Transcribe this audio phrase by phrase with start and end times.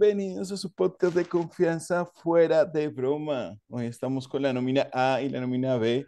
[0.00, 3.58] Bienvenidos a su podcast de confianza fuera de broma.
[3.68, 6.06] Hoy estamos con la nómina A y la nómina B,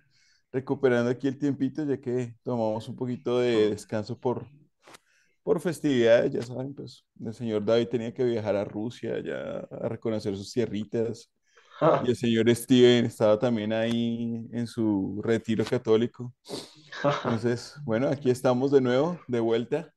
[0.52, 4.46] recuperando aquí el tiempito ya que tomamos un poquito de descanso por,
[5.42, 9.88] por festividades, ya saben, pues el señor David tenía que viajar a Rusia ya a
[9.88, 11.28] reconocer sus tierritas
[12.04, 16.32] y el señor Steven estaba también ahí en su retiro católico.
[17.24, 19.92] Entonces, bueno, aquí estamos de nuevo, de vuelta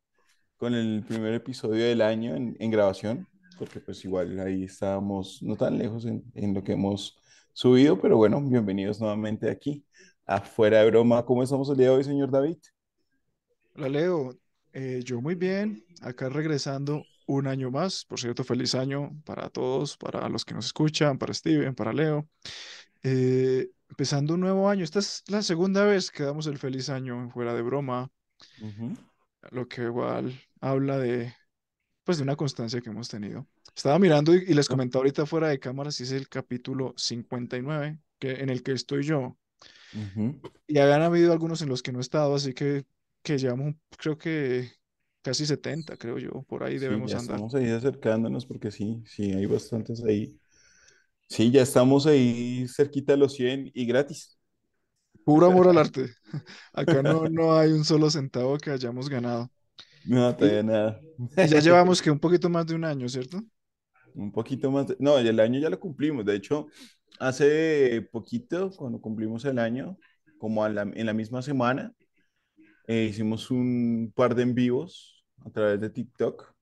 [0.57, 5.55] con el primer episodio del año en, en grabación, porque pues igual ahí estábamos no
[5.55, 7.17] tan lejos en, en, lo que hemos
[7.53, 9.85] subido, pero bueno, bienvenidos nuevamente aquí,
[10.25, 11.25] afuera de broma.
[11.25, 12.57] ¿Cómo estamos el día de hoy, señor David?
[13.75, 14.37] Hola, Leo.
[14.73, 18.05] Eh, yo muy bien, acá regresando un año más.
[18.05, 22.27] Por cierto, feliz año para todos, para los que nos escuchan, para Steven, para Leo.
[23.03, 24.83] Eh, empezando un nuevo año.
[24.83, 28.11] Esta es la segunda vez que damos el feliz año fuera de broma.
[28.61, 28.97] Uh -huh.
[29.51, 31.33] Lo que igual habla de,
[32.03, 33.47] pues, de una constancia que hemos tenido.
[33.75, 37.99] Estaba mirando y, y les comentaba ahorita fuera de cámara si es el capítulo 59
[38.19, 39.37] que, en el que estoy yo.
[39.93, 40.41] Uh -huh.
[40.67, 42.85] Y habían habido algunos en los que no he estado, así que,
[43.21, 44.71] que llevamos, creo que
[45.21, 47.35] casi 70, creo yo, por ahí debemos sí, ya andar.
[47.35, 50.37] Estamos ahí acercándonos porque sí, sí, hay bastantes ahí.
[51.27, 54.37] Sí, ya estamos ahí cerquita de los 100 y gratis.
[55.23, 56.13] Puro amor al arte.
[56.73, 59.49] Acá no, no hay un solo centavo que hayamos ganado.
[60.05, 61.01] No, todavía nada.
[61.35, 63.41] Ya llevamos que un poquito más de un año, ¿cierto?
[64.15, 64.87] Un poquito más.
[64.87, 64.95] De...
[64.99, 66.25] No, el año ya lo cumplimos.
[66.25, 66.67] De hecho,
[67.19, 69.97] hace poquito, cuando cumplimos el año,
[70.37, 71.93] como la, en la misma semana,
[72.87, 76.53] eh, hicimos un par de en vivos a través de TikTok.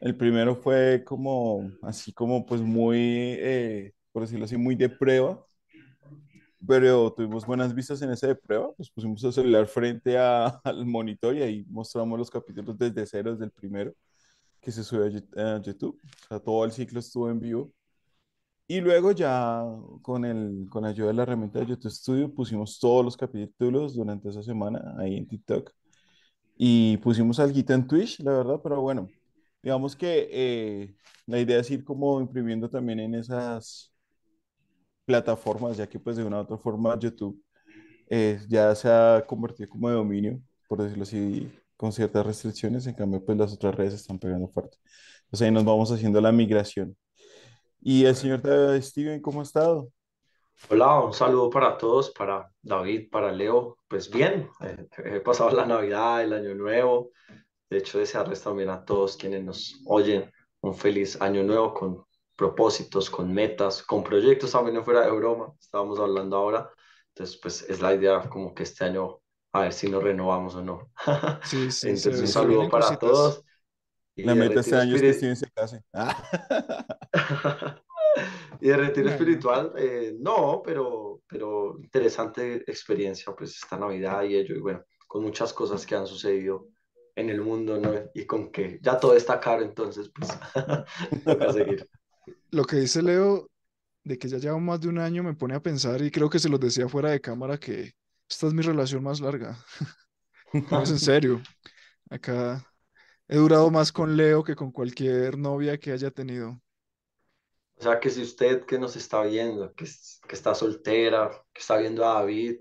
[0.00, 2.98] El primero fue como, así como pues muy,
[3.38, 5.44] eh, por decirlo así, muy de prueba,
[6.66, 10.86] pero tuvimos buenas vistas en ese de prueba, pues pusimos el celular frente a, al
[10.86, 13.92] monitor y ahí mostramos los capítulos desde cero, desde el primero
[14.60, 16.00] que se subió a YouTube.
[16.24, 17.72] O sea, todo el ciclo estuvo en vivo.
[18.68, 19.64] Y luego ya
[20.02, 23.94] con, el, con la ayuda de la herramienta de YouTube Studio pusimos todos los capítulos
[23.94, 25.70] durante esa semana ahí en TikTok.
[26.56, 29.08] Y pusimos algo en Twitch, la verdad, pero bueno,
[29.62, 30.96] digamos que eh,
[31.26, 33.91] la idea es ir como imprimiendo también en esas
[35.04, 37.40] plataformas, ya que pues de una u otra forma YouTube
[38.08, 42.94] eh, ya se ha convertido como de dominio, por decirlo así, con ciertas restricciones, en
[42.94, 44.78] cambio pues las otras redes están pegando fuerte.
[45.24, 46.96] Entonces ahí nos vamos haciendo la migración.
[47.80, 48.42] Y el señor
[48.80, 49.88] Steven, ¿cómo ha estado?
[50.68, 53.78] Hola, un saludo para todos, para David, para Leo.
[53.88, 57.10] Pues bien, eh, he pasado la Navidad, el Año Nuevo.
[57.68, 60.30] De hecho, desearles también a todos quienes nos oyen
[60.60, 62.04] un feliz Año Nuevo con
[62.42, 65.54] propósitos, con metas, con proyectos también fuera de broma.
[65.60, 66.68] Estábamos hablando ahora.
[67.10, 69.20] Entonces, pues es la idea como que este año
[69.52, 70.90] a ver si nos renovamos o no.
[71.44, 73.10] Sí, sí, Entonces, sí, un saludo para cositas.
[73.10, 73.44] todos.
[74.16, 75.82] Y la meta este año es que se case.
[78.60, 84.56] y de retiro espiritual, eh, no, pero, pero interesante experiencia, pues esta Navidad y ello,
[84.56, 86.68] y bueno, con muchas cosas que han sucedido
[87.14, 87.92] en el mundo, ¿no?
[88.14, 90.30] Y con que ya todo está caro, entonces, pues,
[91.24, 91.88] toca seguir.
[92.50, 93.50] Lo que dice Leo,
[94.04, 96.38] de que ya lleva más de un año, me pone a pensar, y creo que
[96.38, 97.92] se los decía fuera de cámara, que
[98.28, 99.58] esta es mi relación más larga.
[100.70, 101.42] no, es en serio.
[102.10, 102.64] Acá
[103.28, 106.60] he durado más con Leo que con cualquier novia que haya tenido.
[107.76, 109.84] O sea, que si usted que nos está viendo, que,
[110.28, 112.60] que está soltera, que está viendo a David,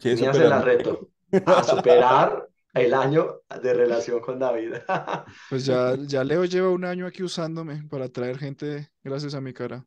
[0.00, 0.48] Sí, se superando.
[0.48, 1.12] la reto
[1.46, 4.74] a superar el año de relación con David.
[5.48, 9.52] Pues ya, ya Leo lleva un año aquí usándome para atraer gente gracias a mi
[9.52, 9.84] cara.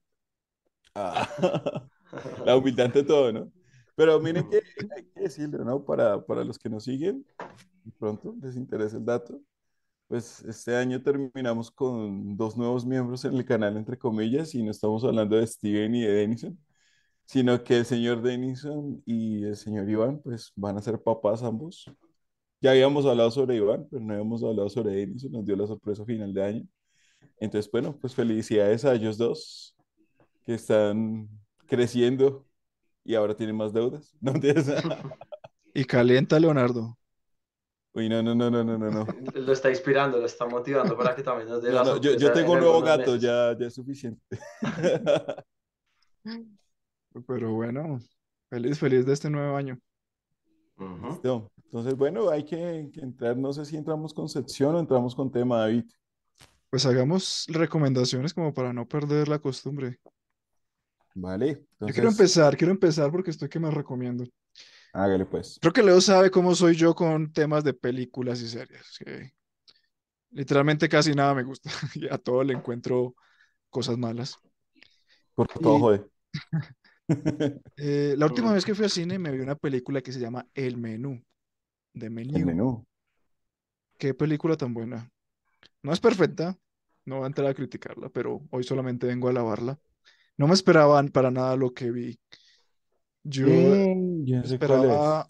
[0.96, 1.28] Ah,
[2.46, 3.52] la humildad ante todo, ¿no?
[3.96, 4.62] Pero miren que
[4.96, 5.84] hay que decirlo, ¿no?
[5.84, 7.26] Para, para los que nos siguen,
[8.00, 9.40] pronto les interesa el dato,
[10.08, 14.72] pues este año terminamos con dos nuevos miembros en el canal, entre comillas, y no
[14.72, 16.60] estamos hablando de Steven y de Denison,
[17.26, 21.92] sino que el señor Denison y el señor Iván, pues van a ser papás ambos.
[22.64, 26.04] Ya habíamos hablado sobre Iván, pero no habíamos hablado sobre Denison, nos dio la sorpresa
[26.04, 26.66] a final de año.
[27.38, 29.76] Entonces, bueno, pues felicidades a ellos dos
[30.46, 31.28] que están
[31.68, 32.48] creciendo
[33.04, 34.16] y ahora tienen más deudas.
[34.22, 34.82] ¿No entiendes?
[35.74, 36.98] Y calienta Leonardo.
[37.96, 39.08] Uy, no, no, no, no, no, no, no.
[39.36, 42.14] Lo está inspirando, lo está motivando para que también nos dé No, la no, yo,
[42.14, 43.22] yo tengo en un nuevo gato, meses.
[43.24, 44.40] ya, ya es suficiente.
[47.28, 48.00] Pero bueno,
[48.50, 49.78] feliz, feliz de este nuevo año.
[50.78, 51.08] Ujú.
[51.10, 51.53] Listo.
[51.74, 55.32] Entonces, bueno, hay que, que entrar, no sé si entramos con sección o entramos con
[55.32, 55.86] tema, David.
[56.70, 60.00] Pues hagamos recomendaciones como para no perder la costumbre.
[61.16, 64.26] Vale, Yo quiero entonces, empezar, quiero empezar porque estoy que me recomiendo.
[64.94, 65.60] hágale pues.
[65.62, 68.98] Creo que Leo sabe cómo soy yo con temas de películas y series.
[69.00, 69.34] que
[70.32, 71.70] literalmente casi nada me gusta.
[71.96, 73.16] Y a todo le encuentro
[73.70, 74.38] cosas malas.
[75.36, 76.06] Por todo Y jode.
[77.78, 80.48] eh, la última vez que fui al cine me vi una película que se llama
[80.54, 81.24] El Menú,
[81.94, 82.50] de El Menu.
[82.50, 82.70] menú.
[83.98, 85.10] Qué película tan buena.
[85.84, 86.58] No es perfecta,
[87.06, 89.80] no voy a entrar a criticarla, pero hoy solamente vengo a alabarla.
[90.38, 92.20] No me esperaban para nada lo que vi.
[93.24, 94.60] Yo Ey, yo no sé
[94.96, 95.16] es.
[95.16, 95.28] esperaba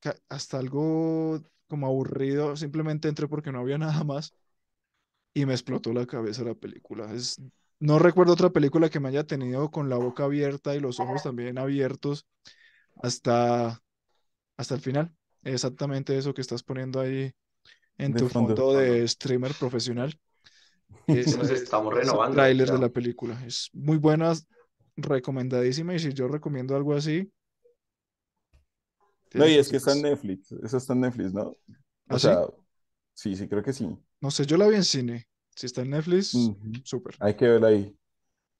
[0.00, 4.34] ca- hasta algo como aburrido, simplemente entré porque no había nada más
[5.34, 7.12] y me explotó la cabeza la película.
[7.12, 7.40] Es,
[7.78, 11.22] no recuerdo otra película que me haya tenido con la boca abierta y los ojos
[11.22, 12.26] también abiertos
[13.02, 13.82] hasta,
[14.58, 15.14] hasta el final.
[15.46, 17.32] Exactamente eso que estás poniendo ahí
[17.98, 18.56] en De tu fondo.
[18.56, 20.18] fondo de streamer profesional.
[21.10, 22.30] Ese Nos es, estamos es renovando.
[22.30, 23.40] tráiler de la película.
[23.46, 24.32] Es muy buena,
[24.96, 27.30] recomendadísima y si yo recomiendo algo así,
[29.36, 30.02] No, y es que está en.
[30.02, 30.52] Netflix.
[30.52, 31.56] Eso está en Netflix, ¿no?
[32.08, 32.30] O ¿Ah, sí?
[32.30, 32.46] sea,
[33.14, 33.88] sí, sí, creo que sí.
[34.24, 35.26] No sé, yo la vi en cine.
[35.56, 36.82] Si está en Netflix, Ujú.
[36.82, 37.18] súper.
[37.18, 37.96] Hay que verla ahí.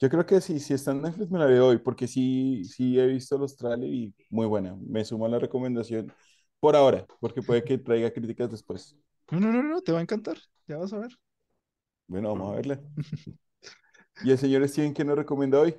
[0.00, 2.98] Yo creo que sí, si está en Netflix me la veo hoy, porque sí, sí
[3.00, 4.76] he visto los trailers y muy buena.
[4.80, 6.14] Me sumo a la recomendación
[6.60, 8.96] por ahora, porque puede que traiga críticas después.
[9.30, 10.38] No, no, no, no, te va a encantar.
[10.66, 11.10] Ya vas a ver.
[12.06, 12.80] Bueno, vamos a verla.
[14.20, 15.76] ¿Y el señor Steven qué nos recomienda hoy?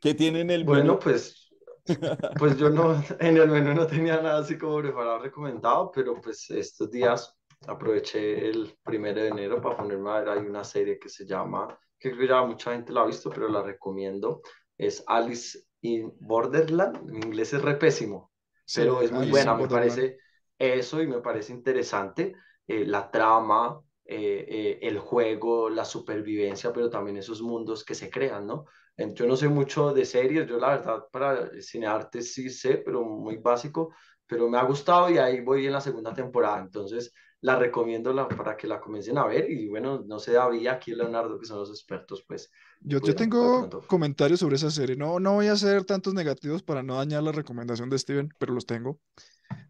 [0.00, 0.98] ¿Qué tiene en el Bueno, menú?
[0.98, 1.52] pues,
[2.36, 6.50] pues yo no, en el menú no tenía nada así como preparado recomendado, pero pues
[6.50, 7.36] estos días
[7.66, 11.78] aproveché el primero de enero para ponerme a ver, hay una serie que se llama,
[11.98, 14.42] que creo que ya mucha gente la ha visto, pero la recomiendo,
[14.78, 18.29] es Alice in Borderland, en inglés es re pésimo,
[18.72, 20.18] pero es muy buena, me parece
[20.58, 22.34] eso y me parece interesante
[22.66, 28.10] eh, la trama, eh, eh, el juego, la supervivencia, pero también esos mundos que se
[28.10, 28.64] crean, ¿no?
[28.96, 33.38] Yo no sé mucho de series, yo la verdad para cinearte sí sé, pero muy
[33.38, 33.94] básico,
[34.26, 38.28] pero me ha gustado y ahí voy en la segunda temporada, entonces la recomiendo la-
[38.28, 41.58] para que la comiencen a ver y bueno, no sé David, aquí Leonardo, que son
[41.60, 42.50] los expertos, pues
[42.82, 44.96] Yo, yo de tengo comentarios sobre esa serie.
[44.96, 48.54] No, no voy a hacer tantos negativos para no dañar la recomendación de Steven, pero
[48.54, 49.00] los tengo.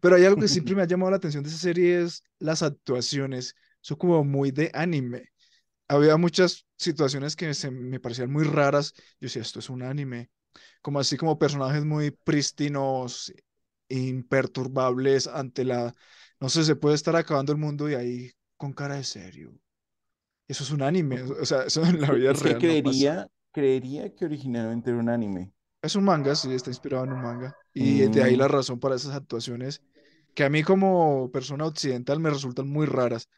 [0.01, 2.63] Pero hay algo que siempre me ha llamado la atención de esa serie es las
[2.63, 3.55] actuaciones.
[3.81, 5.29] Son como muy de anime.
[5.87, 8.93] Había muchas situaciones que se me parecían muy raras.
[8.95, 10.31] Yo decía, esto es un anime.
[10.81, 13.33] Como así como personajes muy prístinos,
[13.89, 15.95] imperturbables ante la...
[16.41, 19.53] No sé, se puede estar acabando el mundo y ahí con cara de serio.
[20.47, 21.23] Eso es un anime.
[21.23, 23.09] O sea, eso en la vida Es que real no pasa.
[23.11, 25.51] creería, creería que originalmente era un anime.
[25.81, 27.55] Es un manga, sí, está inspirado en un manga.
[27.73, 29.81] Y de ahí Mm, la razón para esas actuaciones
[30.33, 33.29] que a mí como persona occidental me resultan muy raras.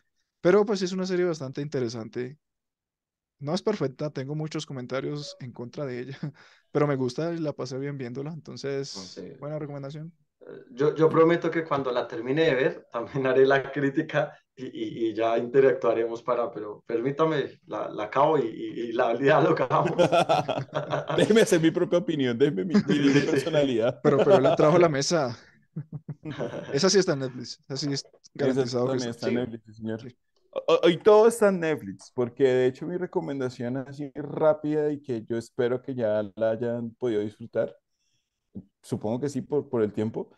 [0.42, 2.38] Pero pues es una serie bastante interesante.
[3.40, 6.18] No es perfecta, tengo muchos comentarios en contra de ella,
[6.72, 8.32] pero me gusta y la pasé bien viéndola.
[8.34, 10.14] Entonces, buena recomendación.
[10.72, 15.10] Yo, yo prometo que cuando la termine de ver, también haré la crítica y, y-
[15.10, 19.92] y ya interactuaremos para, pero permítame, la, la acabo y, y, y la dialogamos.
[21.18, 23.26] Déjeme hacer mi propia opinión, déjeme mi, mi sí.
[23.26, 24.00] personalidad.
[24.04, 25.38] Pero, pero la trajo a la mesa.
[26.74, 27.60] Esa sí está en Netflix.
[27.68, 29.10] Esa sí es garantizado que está.
[29.10, 29.36] está en.
[29.36, 30.00] Netflix, sí, señor.
[30.84, 35.36] Hoy todo está en Netflix, porque de hecho mi recomendación así rápida y que yo
[35.38, 37.76] espero que ya la hayan podido disfrutar,
[38.82, 40.32] supongo que sí por, por el tiempo,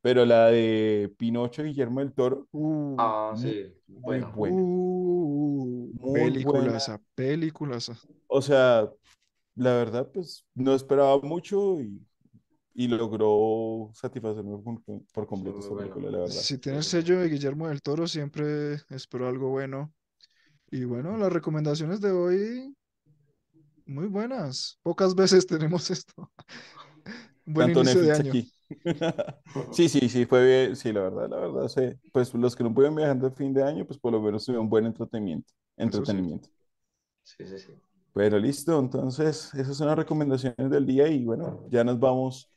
[0.00, 4.32] pero la de Pinocho y Guillermo del Toro, Uh, Ah, muy, sí, muy bueno.
[4.34, 6.82] buena, uh, muy buena.
[6.82, 7.98] peliculaza, peliculaza.
[8.28, 8.88] O sea,
[9.56, 12.06] la verdad, pues no esperaba mucho y,
[12.74, 15.76] y logró satisfacerme por, por completo muy esa bueno.
[15.76, 16.46] película, la verdad.
[16.46, 19.92] Si Sí, tiene el sello de Guillermo del Toro, siempre espero algo bueno.
[20.70, 22.76] Y bueno, las recomendaciones de hoy,
[23.86, 24.78] muy buenas.
[24.82, 26.30] Pocas veces tenemos esto.
[27.52, 28.36] Buen Tanto inicio de Netflix año.
[28.36, 28.52] aquí.
[29.72, 31.82] Sí, sí, sí, fue bien, sí, la verdad, la verdad, sí.
[32.12, 34.68] Pues los que no pudieron viajando a fin de año, pues por lo menos tuvieron
[34.68, 35.52] buen entretenimiento,
[35.84, 36.16] Eso sí.
[36.16, 36.48] entretenimiento.
[37.24, 37.72] Sí, sí, sí.
[38.12, 42.52] Pero listo, entonces esas son las recomendaciones del día y bueno, ya nos vamos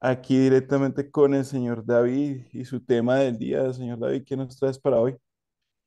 [0.00, 3.72] aquí directamente con el señor David y su tema del día.
[3.72, 5.16] Señor David, ¿qué nos traes para hoy?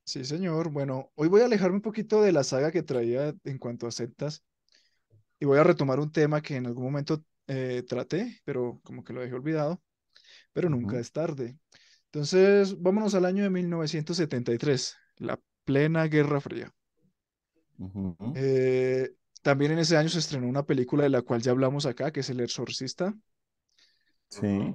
[0.04, 0.70] Sí, señor.
[0.70, 3.90] Bueno, hoy voy a alejarme un poquito de la saga que traía en cuanto a
[3.90, 4.42] sectas
[5.40, 9.12] y voy a retomar un tema que en algún momento eh, traté, pero como que
[9.12, 9.82] lo dejé olvidado,
[10.52, 11.58] pero nunca es tarde.
[12.06, 16.72] Entonces, vámonos al año de 1973, la plena Guerra Fría.
[18.36, 19.10] Eh,
[19.42, 22.20] también en ese año se estrenó una película de la cual ya hablamos acá, que
[22.20, 23.14] es El Exorcista.
[24.28, 24.74] Sí.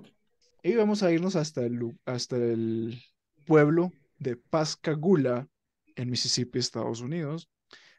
[0.62, 3.02] Y vamos a irnos hasta el, hasta el
[3.46, 5.48] pueblo de Pascagoula,
[5.96, 7.50] en Mississippi, Estados Unidos.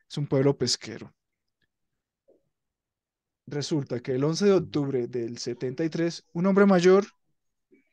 [0.09, 1.15] Es un pueblo pesquero.
[3.51, 7.05] Resulta que el 11 de octubre del 73, un hombre mayor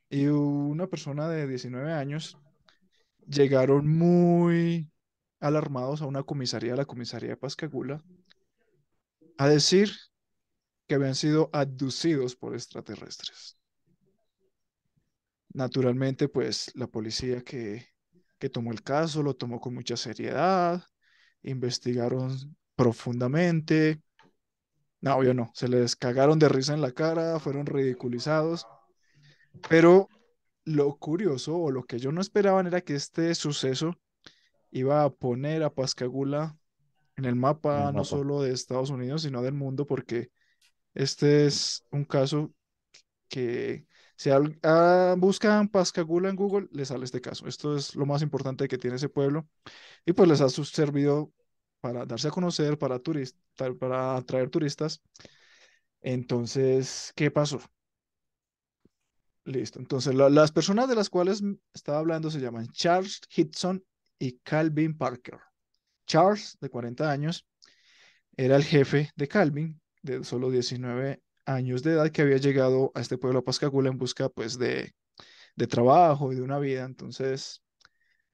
[0.08, 2.38] y una persona de 19 años
[3.28, 4.92] llegaron muy
[5.40, 8.04] alarmados a una comisaría, la comisaría de Pascagoula,
[9.40, 9.90] a decir
[10.86, 13.58] que habían sido abducidos por extraterrestres.
[15.54, 17.88] Naturalmente, pues la policía que,
[18.38, 20.84] que tomó el caso lo tomó con mucha seriedad,
[21.42, 24.04] investigaron profundamente.
[25.02, 28.68] No, obvio no, se les cagaron de risa en la cara, fueron ridiculizados.
[29.70, 30.08] Pero
[30.66, 33.96] lo curioso o lo que yo no esperaban era que este suceso
[34.72, 36.58] iba a poner a Pascagula
[37.16, 40.30] en el mapa, el no solo de Estados Unidos, sino del mundo, porque
[40.94, 42.54] este es un caso
[43.28, 43.86] que
[44.16, 44.32] si
[44.64, 47.48] ah, buscan Pascagula en Google, les sale este caso.
[47.48, 49.48] Esto es lo más importante que tiene ese pueblo
[50.06, 51.32] y pues les ha servido
[51.82, 53.40] para darse a conocer, para turistas,
[53.80, 55.02] para atraer turistas.
[56.02, 57.60] Entonces, ¿qué pasó?
[59.46, 59.80] Listo.
[59.80, 61.42] Entonces, la- las personas de las cuales
[61.74, 63.84] estaba hablando se llaman Charles Hitson
[64.20, 65.40] y Calvin Parker.
[66.08, 67.48] Charles, de 40 años,
[68.38, 73.02] era el jefe de Calvin, de solo 19 años de edad, que había llegado a
[73.02, 74.94] este pueblo Pascagoula en busca, pues, de,
[75.56, 76.86] de trabajo y de una vida.
[76.86, 77.64] Entonces,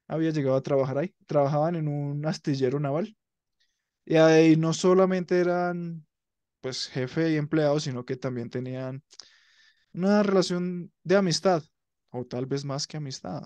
[0.07, 1.15] había llegado a trabajar ahí.
[1.27, 3.15] Trabajaban en un astillero naval.
[4.05, 6.05] Y ahí no solamente eran,
[6.61, 9.03] pues, jefe y empleado, sino que también tenían
[9.93, 11.63] una relación de amistad,
[12.09, 13.43] o tal vez más que amistad.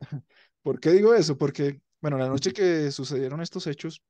[0.62, 1.36] ¿Por qué digo eso?
[1.36, 4.02] Porque, bueno, la noche que sucedieron estos hechos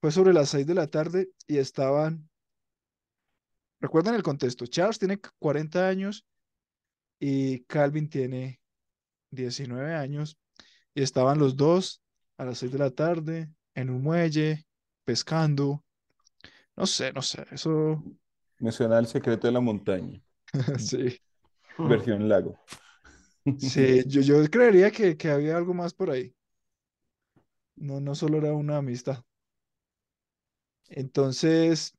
[0.00, 2.28] fue sobre las 6 de la tarde y estaban,
[3.80, 6.26] recuerden el contexto, Charles tiene 40 años
[7.18, 8.60] y Calvin tiene
[9.30, 10.38] 19 años
[10.94, 12.02] y estaban los dos
[12.36, 14.66] a las 6 de la tarde en un muelle
[15.04, 15.84] pescando.
[16.76, 18.04] No sé, no sé, eso
[18.58, 20.20] Me suena el secreto de la montaña,
[20.78, 21.18] sí.
[21.82, 22.58] versión lago.
[23.56, 26.34] Sí, yo, yo creería que, que había algo más por ahí.
[27.76, 29.22] No, no solo era una amistad.
[30.88, 31.94] Entonces,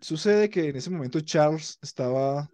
[0.00, 2.50] sucede que en ese momento Charles estaba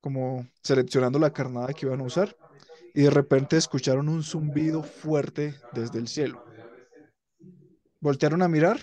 [0.00, 2.36] como seleccionando la carnada que iban a usar
[2.94, 6.47] y de repente escucharon un zumbido fuerte desde el cielo.
[8.00, 8.80] Voltearon a mirar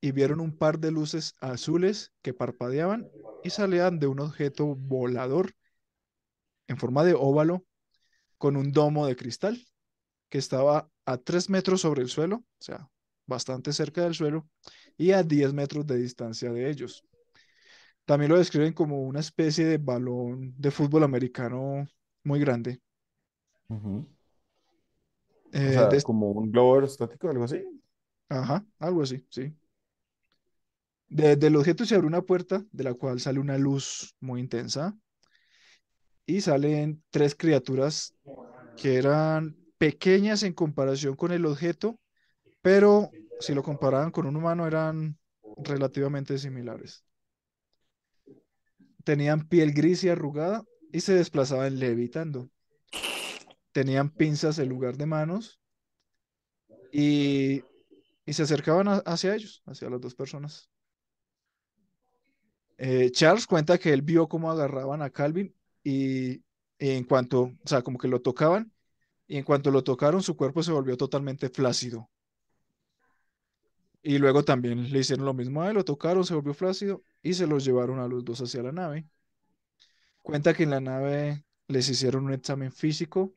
[0.00, 3.10] y vieron un par de luces azules que parpadeaban
[3.42, 5.54] y salían de un objeto volador
[6.68, 7.64] en forma de óvalo
[8.38, 9.60] con un domo de cristal
[10.30, 12.90] que estaba a 3 metros sobre el suelo, o sea,
[13.26, 14.48] bastante cerca del suelo,
[14.96, 17.04] y a 10 metros de distancia de ellos.
[18.04, 21.86] También lo describen como una especie de balón de fútbol americano
[22.24, 22.80] muy grande.
[25.52, 27.64] Eh, sea, de- como un globo aerostático, algo así.
[28.30, 29.54] Ajá, algo así, sí.
[31.08, 34.96] De- del objeto se abre una puerta de la cual sale una luz muy intensa
[36.26, 38.14] y salen tres criaturas
[38.76, 41.98] que eran pequeñas en comparación con el objeto,
[42.62, 43.10] pero
[43.40, 45.18] si lo comparaban con un humano eran
[45.56, 47.04] relativamente similares.
[49.04, 52.50] Tenían piel gris y arrugada y se desplazaban levitando.
[53.72, 55.60] Tenían pinzas en lugar de manos
[56.92, 57.62] y,
[58.30, 60.70] y se acercaban hacia ellos, hacia las dos personas.
[62.78, 66.40] Eh, Charles cuenta que él vio cómo agarraban a Calvin y
[66.78, 68.72] en cuanto, o sea, como que lo tocaban
[69.26, 72.08] y en cuanto lo tocaron su cuerpo se volvió totalmente flácido.
[74.00, 77.34] Y luego también le hicieron lo mismo a él, lo tocaron, se volvió flácido y
[77.34, 79.08] se los llevaron a los dos hacia la nave.
[80.22, 83.34] Cuenta que en la nave les hicieron un examen físico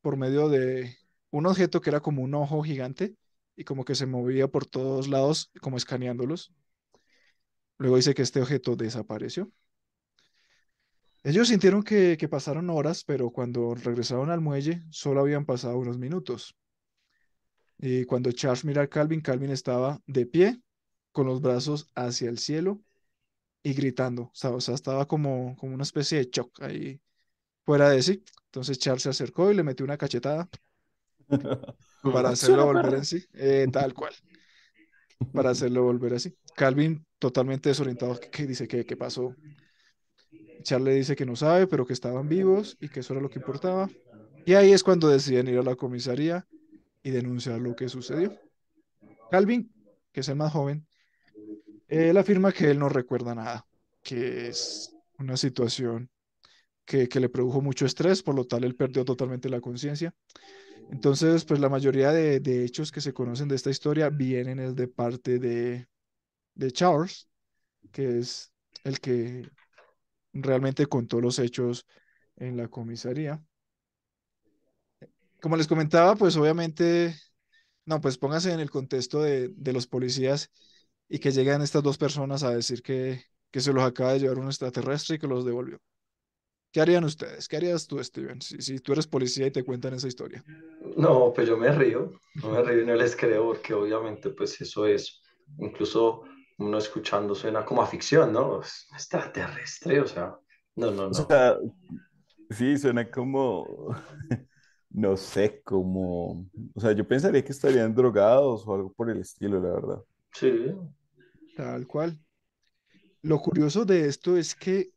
[0.00, 0.96] por medio de
[1.30, 3.16] un objeto que era como un ojo gigante
[3.60, 6.52] y como que se movía por todos lados, como escaneándolos.
[7.78, 9.50] Luego dice que este objeto desapareció.
[11.22, 15.96] Ellos sintieron que, que pasaron horas, pero cuando regresaron al muelle solo habían pasado unos
[15.96, 16.54] minutos.
[17.78, 20.60] Y cuando Charles mira a Calvin, Calvin estaba de pie,
[21.12, 22.80] con los brazos hacia el cielo
[23.62, 24.32] y gritando.
[24.42, 27.00] O sea, estaba como, como una especie de shock ahí
[27.66, 28.24] fuera de sí.
[28.46, 30.48] Entonces Charles se acercó y le metió una cachetada
[32.02, 34.14] para hacerlo volver en sí, eh, tal cual,
[35.32, 36.34] para hacerlo volver así.
[36.54, 38.66] Calvin, totalmente desorientado, ¿qué, qué dice?
[38.66, 39.34] ¿Qué, qué pasó?
[40.62, 43.30] Charles le dice que no sabe, pero que estaban vivos y que eso era lo
[43.30, 43.88] que importaba.
[44.44, 46.46] Y ahí es cuando deciden ir a la comisaría
[47.02, 48.38] y denunciar lo que sucedió.
[49.30, 49.72] Calvin,
[50.12, 50.86] que es el más joven,
[51.88, 53.66] él afirma que él no recuerda nada,
[54.02, 56.10] que es una situación
[56.84, 60.14] que, que le produjo mucho estrés, por lo tal él perdió totalmente la conciencia.
[60.90, 64.74] Entonces, pues la mayoría de, de hechos que se conocen de esta historia vienen es
[64.74, 65.86] de parte de,
[66.54, 67.28] de Charles,
[67.92, 68.52] que es
[68.84, 69.50] el que
[70.32, 71.86] realmente contó los hechos
[72.36, 73.42] en la comisaría.
[75.40, 77.14] Como les comentaba, pues obviamente,
[77.86, 80.50] no, pues póngase en el contexto de, de los policías
[81.08, 84.38] y que llegan estas dos personas a decir que, que se los acaba de llevar
[84.38, 85.80] un extraterrestre y que los devolvió.
[86.72, 87.48] ¿Qué harían ustedes?
[87.48, 90.44] ¿Qué harías tú, Steven, si, si tú eres policía y te cuentan esa historia?
[91.00, 94.60] No, pues yo me río, no me río y no les creo porque obviamente pues
[94.60, 95.22] eso es,
[95.58, 96.24] incluso
[96.58, 98.60] uno escuchando suena como a ficción, ¿no?
[98.60, 100.36] Es extraterrestre, o sea,
[100.76, 101.26] no, no, O no.
[101.28, 101.56] sea,
[102.50, 103.94] sí, suena como,
[104.90, 109.60] no sé, como, o sea, yo pensaría que estarían drogados o algo por el estilo,
[109.60, 110.04] la verdad.
[110.32, 110.48] Sí,
[111.54, 112.18] Tal cual.
[113.22, 114.92] Lo curioso de esto es que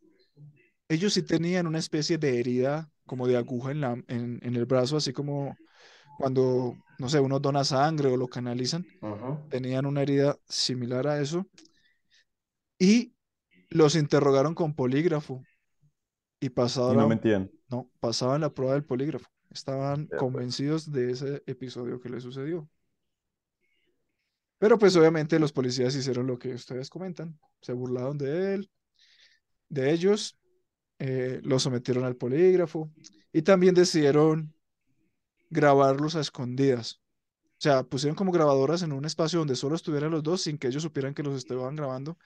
[0.90, 4.66] ellos sí tenían una especie de herida como de aguja en la, en, en el
[4.66, 5.60] brazo, así como
[6.18, 9.40] cuando, no sé, uno dona sangre o lo canalizan, ujú.
[9.50, 11.46] tenían una herida similar a eso
[12.80, 13.14] y
[13.70, 15.46] los interrogaron con polígrafo
[16.40, 17.50] y Y no mentían.
[17.70, 19.28] no, pasaban la prueba del polígrafo.
[19.50, 20.20] Estaban pues.
[20.20, 22.68] convencidos de ese episodio que les sucedió.
[24.58, 28.70] Pero pues obviamente los policías hicieron lo que ustedes comentan, se burlaron de él,
[29.70, 30.38] de ellos,
[31.00, 32.92] eh, los sometieron al polígrafo
[33.34, 34.53] y también decidieron
[35.54, 37.02] grabarlos a escondidas.
[37.60, 40.68] O sea, pusieron como grabadoras en un espacio donde solo estuvieran los dos sin que
[40.68, 42.18] ellos supieran que los estaban grabando,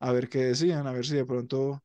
[0.00, 1.82] a ver qué decían, a ver si de pronto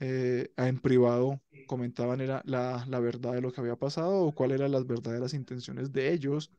[0.00, 4.60] eh, en privado comentaban era la, la verdad de lo que había pasado o cuáles
[4.60, 6.52] eran las verdaderas intenciones de ellos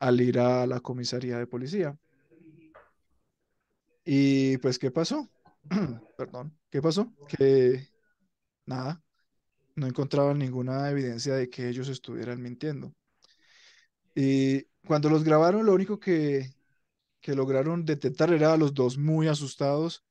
[0.00, 1.98] al ir a la comisaría de policía.
[4.04, 5.28] Y pues, ¿qué pasó?
[6.16, 7.12] Perdón, ¿qué pasó?
[7.26, 7.88] Que
[8.66, 9.02] nada,
[9.78, 12.94] no encontraban ninguna evidencia de que ellos estuvieran mintiendo.
[14.14, 16.50] Y cuando los grabaron, lo único que,
[17.20, 20.04] que lograron detectar era a los dos muy asustados,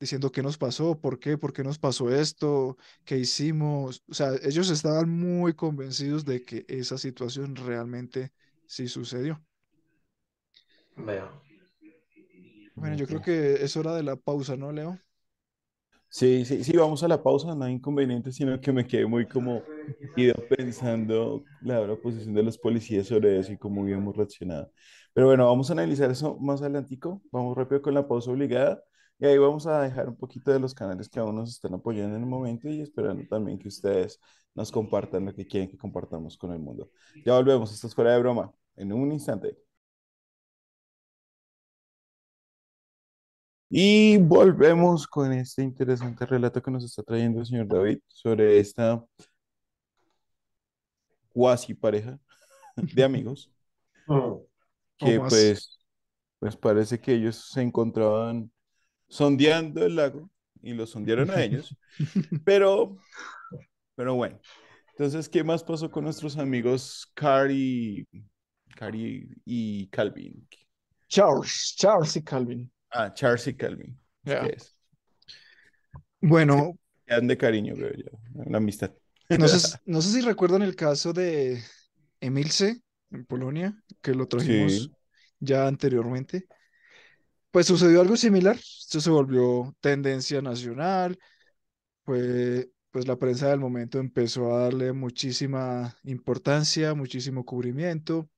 [0.00, 4.02] diciendo qué nos pasó, por qué, por qué nos pasó esto, qué hicimos.
[4.08, 8.32] O sea, ellos estaban muy convencidos de que esa situación realmente
[8.66, 9.42] sí sucedió.
[10.96, 11.30] Vea.
[12.74, 14.98] Bueno, yo creo que es hora de la pausa, ¿no, Leo?
[16.10, 19.26] Sí, sí, sí, vamos a la pausa, no hay inconveniente, sino que me quedé muy
[19.28, 19.62] como
[20.16, 24.72] ido pensando la, la posición de los policías sobre eso y cómo habíamos reaccionado.
[25.12, 28.82] Pero bueno, vamos a analizar eso más adelantico, vamos rápido con la pausa obligada
[29.18, 32.16] y ahí vamos a dejar un poquito de los canales que aún nos están apoyando
[32.16, 34.18] en el momento y esperando también que ustedes
[34.54, 36.90] nos compartan lo que quieren que compartamos con el mundo.
[37.24, 39.58] Ya volvemos, esto es fuera de broma, en un instante.
[43.70, 49.04] Y volvemos con este interesante relato que nos está trayendo el señor David sobre esta
[51.28, 52.18] cuasi pareja
[52.76, 53.50] de amigos
[54.08, 54.14] Mm.
[55.00, 55.78] O que pues,
[56.40, 58.50] pues parece que ellos se encontraban
[59.06, 60.28] sondeando el lago
[60.60, 61.72] y lo sondearon a ellos,
[62.44, 62.96] pero,
[63.94, 64.40] pero bueno.
[64.90, 68.08] Entonces, ¿qué más pasó con nuestros amigos Cari,
[68.74, 70.48] Cari y Calvin?
[71.06, 72.72] Charles, Charles y Calvin.
[72.90, 73.98] Ah, Charles y Calvin.
[76.20, 76.78] Bueno,
[77.22, 78.92] de cariño, creo yo, una amistad.
[79.34, 81.62] no sé, si- no sé si recuerdan el caso de
[82.20, 84.94] Emilce en Polonia, que lo trajimos Sí,
[85.40, 86.48] ya anteriormente.
[87.50, 88.56] Pues sucedió algo similar.
[88.56, 91.18] Esto se volvió tendencia nacional.
[92.04, 98.30] Pues, pues la prensa del momento empezó a darle muchísima importancia, muchísimo cubrimiento,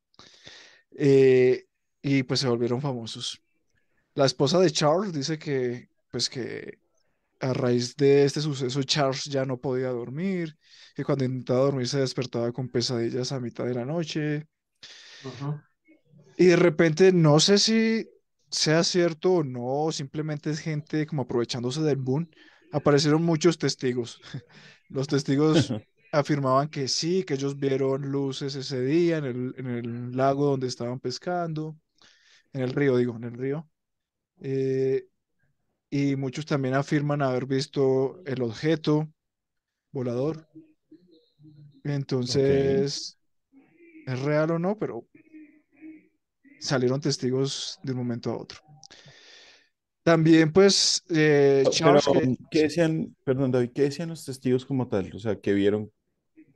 [0.96, 1.66] eh,
[2.02, 3.42] y pues se volvieron famosos.
[4.14, 6.78] La esposa de Charles dice que, pues que
[7.40, 10.56] a raíz de este suceso Charles ya no podía dormir,
[10.94, 14.46] que cuando intentaba dormir se despertaba con pesadillas a mitad de la noche.
[16.36, 18.08] Y de repente, no sé si
[18.50, 22.28] sea cierto o no, simplemente es gente como aprovechándose del boom.
[22.72, 24.20] Aparecieron muchos testigos.
[24.88, 25.72] Los testigos
[26.12, 30.66] afirmaban que sí, que ellos vieron luces ese día en el, en el lago donde
[30.66, 31.76] estaban pescando,
[32.52, 33.68] en el río, digo, en el río.
[34.40, 35.06] Eh,
[35.90, 39.08] y muchos también afirman haber visto el objeto
[39.92, 40.46] volador.
[41.84, 43.18] Entonces,
[44.06, 44.78] ¿es real o no?
[44.78, 45.06] Pero
[46.60, 48.60] salieron testigos de un momento a otro.
[50.02, 54.88] También, pues, eh, Pero, Charles, que ¿qué decían, perdón, David, qué decían los testigos como
[54.88, 55.10] tal?
[55.14, 55.92] O sea, que vieron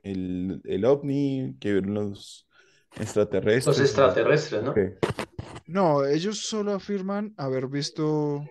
[0.03, 2.47] el, el ovni, que vieron los
[2.91, 3.77] Los extraterrestres.
[3.77, 4.71] sea, extraterrestres, ¿no?
[4.71, 5.24] ok.
[5.67, 8.43] No, ellos solo afirman haber visto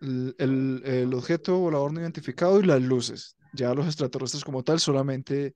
[0.00, 3.36] el, el- el objeto volador no identificado y las luces.
[3.52, 5.54] Ya los extraterrestres como tal, solamente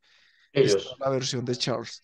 [0.52, 0.96] Ellos.
[1.00, 2.02] la versión de Charles.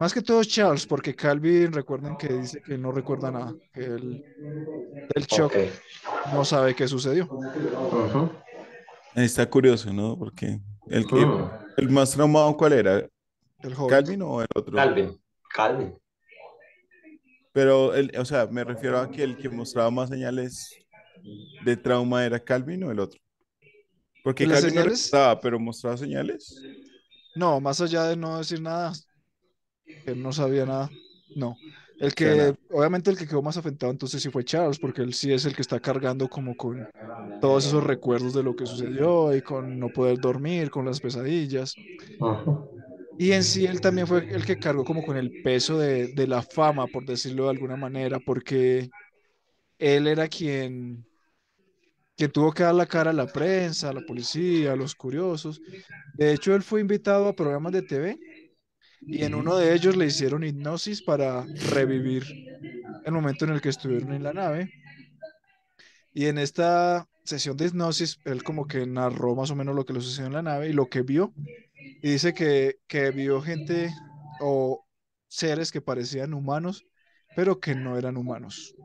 [0.00, 4.22] Más que todo Charles, porque Calvin, recuerden que dice que no recuerda nada, que él
[5.14, 5.52] del shock
[6.32, 7.28] no sabe qué sucedió.
[7.30, 8.30] Ujú.
[9.16, 10.16] Está curioso, ¿no?
[10.16, 11.26] Porque el que,
[11.76, 13.06] el más traumado, ¿cuál era?
[13.62, 13.90] El joven.
[13.90, 14.76] ¿Calvin o el otro?
[14.76, 15.20] Calvin.
[15.52, 15.98] Calvin.
[17.52, 20.80] Pero, el, o sea, me refiero a que el que mostraba más señales
[21.58, 23.20] de trauma era Calvin o el otro.
[24.22, 26.68] Porque las Calvin no recordaba, pero mostraba señales.
[27.34, 28.92] no, más allá de no decir nada,
[30.04, 30.92] que él no sabía nada,
[31.34, 31.62] no.
[31.98, 35.32] El que, obviamente el que quedó más afectado entonces sí fue Charles, porque él sí
[35.32, 36.88] es el que está cargando como con
[37.40, 41.80] todos esos recuerdos de lo que sucedió y con no poder dormir, con las pesadillas.
[42.20, 42.58] Ujú.
[43.18, 46.26] Y en sí él también fue el que cargó como con el peso de, de
[46.26, 48.90] la fama, por decirlo de alguna manera, porque
[49.78, 51.06] él era quien,
[52.16, 55.60] quien tuvo que dar la cara a la prensa, a la policía, a los curiosos.
[56.14, 58.18] De hecho, él fue invitado a programas de TV
[59.00, 62.24] y en uno de ellos le hicieron hipnosis para revivir
[63.04, 64.72] el momento en el que estuvieron en la nave.
[66.12, 69.92] Y en esta sesión de hipnosis, él como que narró más o menos lo que
[69.92, 71.32] le sucedió en la nave y lo que vio.
[72.00, 73.96] Y dice que, que vio gente
[74.38, 74.86] o
[75.28, 76.86] seres que parecían humanos,
[77.34, 78.76] pero que no eran humanos.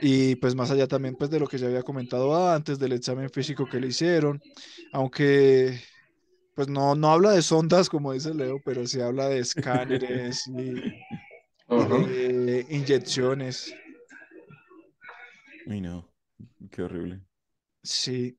[0.00, 3.30] Y pues más allá también pues de lo que ya había comentado antes, del examen
[3.30, 4.42] físico que le hicieron,
[4.90, 5.80] aunque
[6.54, 10.84] pues no, no habla de sondas como dice Leo, pero sí habla de escáneres y,
[11.74, 11.98] y Ujú.
[12.04, 13.78] de inyecciones.
[15.64, 16.08] Uy, no,
[16.70, 17.22] qué horrible.
[17.84, 18.36] Sí.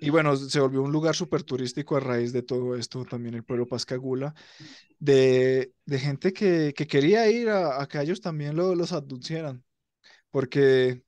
[0.00, 3.44] Y bueno, se volvió un lugar súper turístico a raíz de todo esto, también el
[3.44, 4.34] pueblo Pascagula,
[4.98, 9.64] de, de gente que, que quería ir a, a que ellos también lo, los abducieran,
[10.30, 11.04] porque,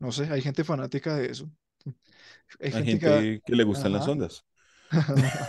[0.00, 1.50] no sé, hay gente fanática de eso.
[2.60, 3.08] Hay Hay gente que...
[3.08, 4.08] gente que le gustan las Ajá.
[4.08, 4.44] ondas.
[5.14, 5.44] Ujú.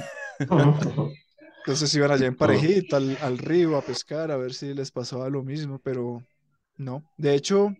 [1.58, 2.72] Entonces iban allá en Ujú.
[2.76, 6.26] parejita al, al río a pescar a ver si les pasaba lo mismo, pero
[6.78, 7.06] no.
[7.18, 7.78] De hecho,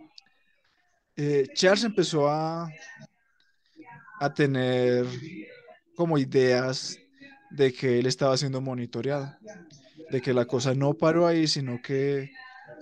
[1.16, 2.76] eh, Charles empezó a,
[4.22, 5.06] a tener
[5.96, 6.98] como ideas
[7.50, 9.36] de que él estaba siendo monitoreado,
[10.12, 12.32] de que la cosa no paró ahí, sino que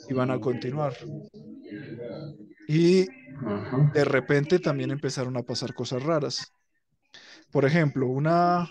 [0.10, 0.96] iban a continuar.
[2.68, 3.06] Y
[3.94, 6.54] de repente también empezaron a pasar cosas raras.
[7.52, 8.68] Por ejemplo, una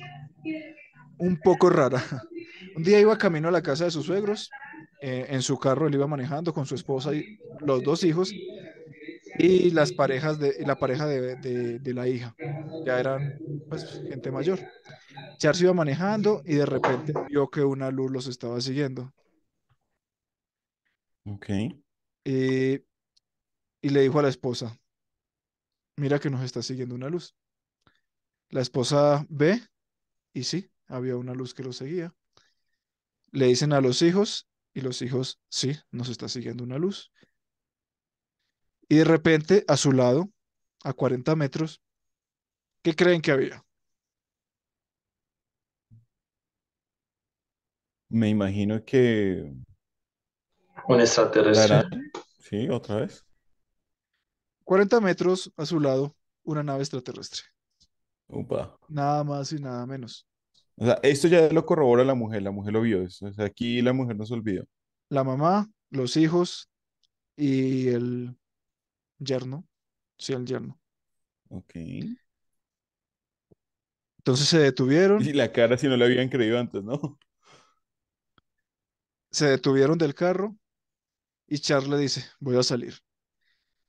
[1.18, 2.02] un poco rara.
[2.76, 4.50] Un día iba camino a la casa de sus suegros,
[5.00, 8.32] eh, en su carro él iba manejando con su esposa y los dos hijos
[9.36, 12.36] y las parejas de, la pareja de, de- de la hija.
[12.84, 14.60] Ya eran pues gente mayor.
[15.38, 19.12] Charles iba manejando y de repente vio que una luz los estaba siguiendo
[21.24, 21.50] Ok.
[22.24, 22.80] y,
[23.82, 24.78] y le dijo a la esposa,
[25.96, 27.34] mira que nos está siguiendo una luz.
[28.50, 29.62] La esposa ve
[30.34, 32.14] y sí, había una luz que los seguía.
[33.32, 37.10] Le dicen a los hijos y los hijos, sí, nos está siguiendo una luz.
[38.88, 40.30] Y de repente, a su lado,
[40.84, 41.82] a 40 metros,
[42.82, 43.64] ¿qué creen que había?
[48.10, 49.52] Me imagino que
[50.88, 51.84] Un extraterrestre.
[52.40, 53.24] Sí, otra vez.
[54.64, 57.42] 40 metros a su lado, una nave extraterrestre.
[58.28, 58.78] Upa.
[58.88, 60.26] Nada más y nada menos.
[60.76, 63.02] O sea, esto ya lo corrobora la mujer, la mujer lo vio.
[63.02, 64.64] eso, O sea, aquí la mujer no se olvidó.
[65.10, 66.70] La mamá, los hijos
[67.36, 68.36] y el
[69.18, 69.66] yerno.
[70.18, 70.80] Sí, el yerno.
[71.50, 71.74] Ok.
[74.18, 77.18] Entonces se detuvieron, Y la cara si no le habían creído antes, ¿no?
[79.30, 80.56] se detuvieron del carro
[81.48, 82.94] y Charles le dice, voy a salir.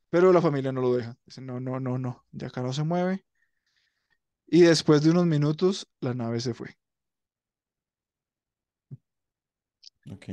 [0.10, 1.18] Pero la familia no lo deja.
[1.26, 3.26] Dice, no, no, no, no, ya acá no se mueve.
[4.48, 6.76] Y después de unos minutos, la nave se fue.
[10.12, 10.30] Ok.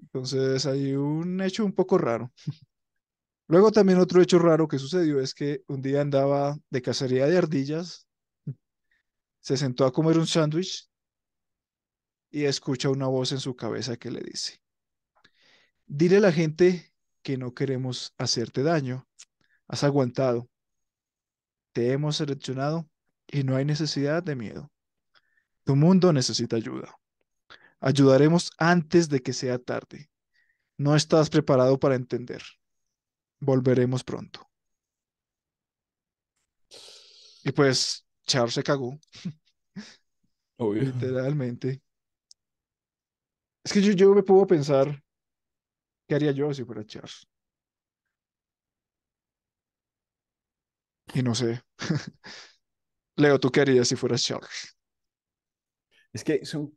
[0.00, 2.32] Entonces hay un hecho un poco raro.
[3.52, 7.36] Luego también otro hecho raro que sucedió es que un día andaba de cacería de
[7.36, 8.08] ardillas,
[9.40, 10.88] se sentó a comer un sándwich
[12.30, 14.58] y escucha una voz en su cabeza que le dice,
[15.84, 19.06] dile a la gente que no queremos hacerte daño,
[19.68, 20.48] has aguantado,
[21.74, 22.88] te hemos seleccionado
[23.26, 24.72] y no hay necesidad de miedo.
[25.64, 26.96] Tu mundo necesita ayuda.
[27.80, 30.08] Ayudaremos antes de que sea tarde.
[30.78, 32.42] No estás preparado para entender.
[33.48, 34.40] Volveremos pronto.
[37.44, 38.98] Y pues Charles se cagó,
[40.58, 40.84] Obvio.
[40.84, 41.80] literalmente.
[43.64, 45.02] Es que yo, yo me puedo pensar,
[46.06, 47.26] ¿qué haría yo si fuera Charles?
[51.14, 51.62] Y no sé.
[53.16, 54.76] Leo, ¿tú qué harías si fueras Charles?
[56.12, 56.76] Es que son,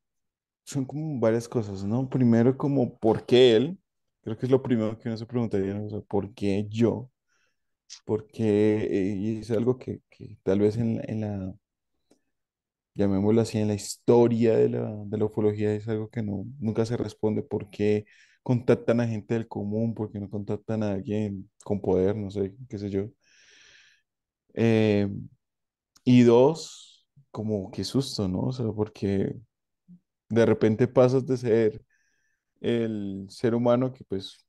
[0.65, 2.09] son como varias cosas, ¿no?
[2.09, 3.79] Primero, como, ¿por qué él?
[4.25, 5.85] Creo que es lo primero que uno se preguntaría, ¿no?
[5.85, 7.11] O sea, ¿por qué yo?
[8.05, 8.43] Porque,
[8.85, 11.55] eh, y es algo que, que tal vez en, en la,
[12.95, 16.85] llamémoslo así, en la historia de la, de la ufología es algo que no, nunca
[16.85, 17.43] se responde.
[17.43, 18.05] ¿Por qué,
[18.43, 19.93] contactan a gente del común?
[19.93, 22.15] ¿Por qué no contactan a alguien con poder?
[22.15, 23.09] No sé, qué sé yo.
[24.53, 25.07] Eh,
[26.03, 28.41] y dos, como qué susto, ¿no?
[28.47, 29.35] O sea, porque
[30.29, 31.83] de repente pasas de ser
[32.61, 34.45] el ser humano que pues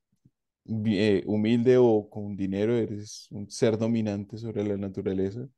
[0.87, 5.49] eh, humilde o con dinero eres un ser dominante sobre la naturaleza,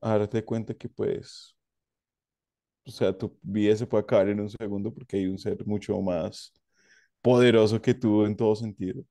[0.00, 1.56] a darte cuenta que pues,
[2.86, 6.00] o sea, tu vida se puede acabar en un segundo porque hay un ser mucho
[6.00, 6.52] más
[7.22, 9.04] poderoso que tú en todo sentido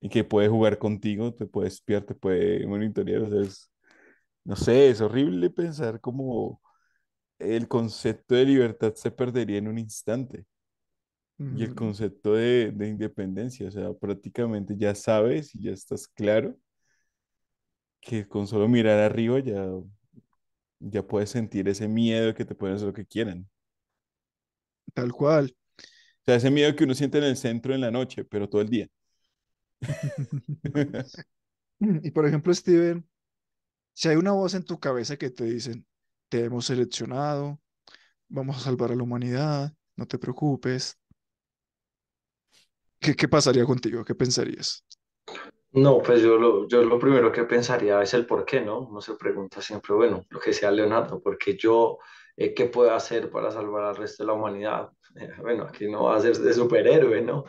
[0.00, 3.70] y que puede jugar contigo, te puede espiar, te puede monitorear, o sea, es,
[4.44, 6.60] no sé, es horrible pensar como
[7.38, 10.46] el concepto de libertad se perdería en un instante.
[11.38, 16.56] Y el concepto de, de independencia, o sea, prácticamente ya sabes y ya estás claro
[18.00, 19.66] que con solo mirar arriba ya,
[20.78, 23.48] ya puedes sentir ese miedo que te pueden hacer lo que quieran.
[24.94, 25.54] Tal cual.
[25.78, 25.82] O
[26.24, 28.68] sea, ese miedo que uno siente en el centro en la noche, pero todo el
[28.70, 28.88] día.
[32.02, 33.06] Y por ejemplo, Steven,
[33.94, 35.86] si hay una voz en tu cabeza que te dicen,
[36.28, 37.60] te hemos seleccionado,
[38.28, 40.98] vamos a salvar a la humanidad, no te preocupes,
[43.00, 44.04] ¿qué, qué pasaría contigo?
[44.04, 44.84] ¿Qué pensarías?
[45.72, 48.80] No, pues yo lo, yo lo primero que pensaría es el por qué, ¿no?
[48.80, 51.98] Uno se pregunta siempre, bueno, lo que sea Leonardo, porque yo,
[52.36, 54.90] eh, ¿qué puedo hacer para salvar al resto de la humanidad?
[55.16, 57.44] Eh, bueno, aquí no va a ser de superhéroe, ¿no?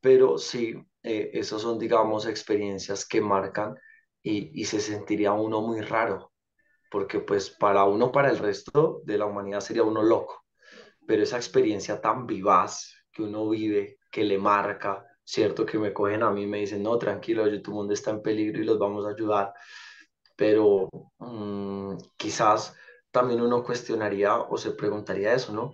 [0.00, 3.74] Pero sí, eh, esos son, digamos, experiencias que marcan
[4.22, 6.32] y, y se sentiría uno muy raro,
[6.90, 10.44] porque pues para uno, para el resto de la humanidad sería uno loco
[11.06, 15.64] pero esa experiencia tan vivaz que uno vive, que le marca, ¿cierto?
[15.66, 18.22] Que me cogen a mí y me dicen, no, tranquilo, oye, tu mundo está en
[18.22, 19.52] peligro y los vamos a ayudar,
[20.36, 22.74] pero mmm, quizás
[23.10, 25.72] también uno cuestionaría o se preguntaría eso, ¿no?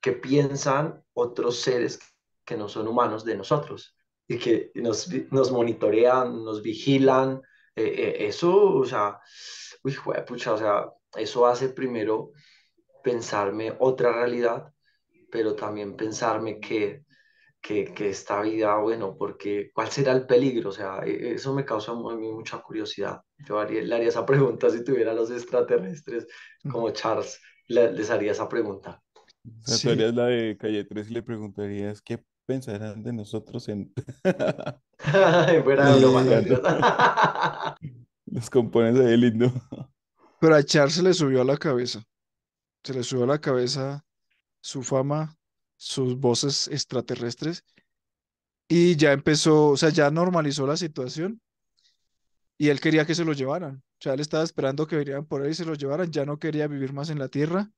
[0.00, 1.98] ¿Qué piensan otros seres
[2.44, 3.96] que no son humanos de nosotros?
[4.26, 7.42] Y que nos, nos monitorean, nos vigilan,
[7.76, 9.20] eh, eh, eso, o sea,
[9.82, 12.32] uy, pucha, o sea, eso hace primero
[13.02, 14.74] pensarme otra realidad
[15.34, 17.02] pero también pensarme que,
[17.64, 20.70] que, que esta vida, bueno, porque ¿cuál será el peligro?
[20.70, 23.22] O sea, e- eso me causa a mí mucha curiosidad.
[23.46, 26.26] Yo haría, le haría esa pregunta si tuviera los extraterrestres
[26.66, 29.02] como Charles, le- les haría esa pregunta.
[29.44, 33.12] O sea, tú Sí, harías la de Calle 3 y le preguntarías qué pensarán de
[33.12, 33.92] nosotros en...
[35.74, 36.40] Fuera de broma, no.
[38.26, 39.52] Los compones ahí lindo.
[40.38, 42.02] pero a Char se le subió a la cabeza,
[42.84, 44.04] se le subió a la cabeza
[44.62, 45.36] su fama,
[45.84, 47.62] sus voces extraterrestres
[48.68, 51.42] y ya empezó, o sea, ya normalizó la situación
[52.56, 53.76] y él quería que se lo llevaran.
[53.76, 56.38] O sea, él estaba esperando que vinieran por él y se lo llevaran, ya no
[56.38, 57.70] quería vivir más en la Tierra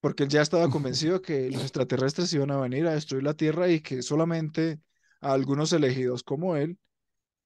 [0.00, 3.68] porque él ya estaba convencido que los extraterrestres iban a venir a destruir la Tierra
[3.68, 4.80] y que solamente
[5.20, 6.78] a algunos elegidos como él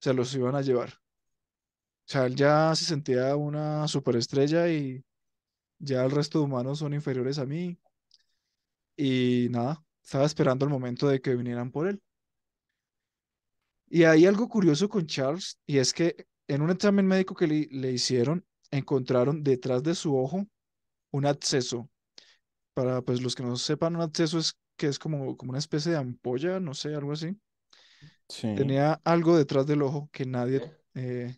[0.00, 0.90] se los iban a llevar.
[0.90, 5.04] O sea, él ya se sentía una superestrella y
[5.78, 7.78] ya el resto de humanos son inferiores a mí
[9.02, 12.00] y nada, estaba esperando el momento de que vinieran por él.
[13.88, 17.68] Y hay algo curioso con Charles y es que en un examen médico que le,
[17.72, 20.46] le hicieron encontraron detrás de su ojo
[21.10, 21.90] un absceso.
[22.74, 25.92] Para pues los que no sepan, un absceso es que es como, como una especie
[25.92, 27.36] de ampolla, no sé, algo así.
[28.28, 28.54] Sí.
[28.54, 30.62] Tenía algo detrás del ojo que nadie
[30.94, 31.36] eh,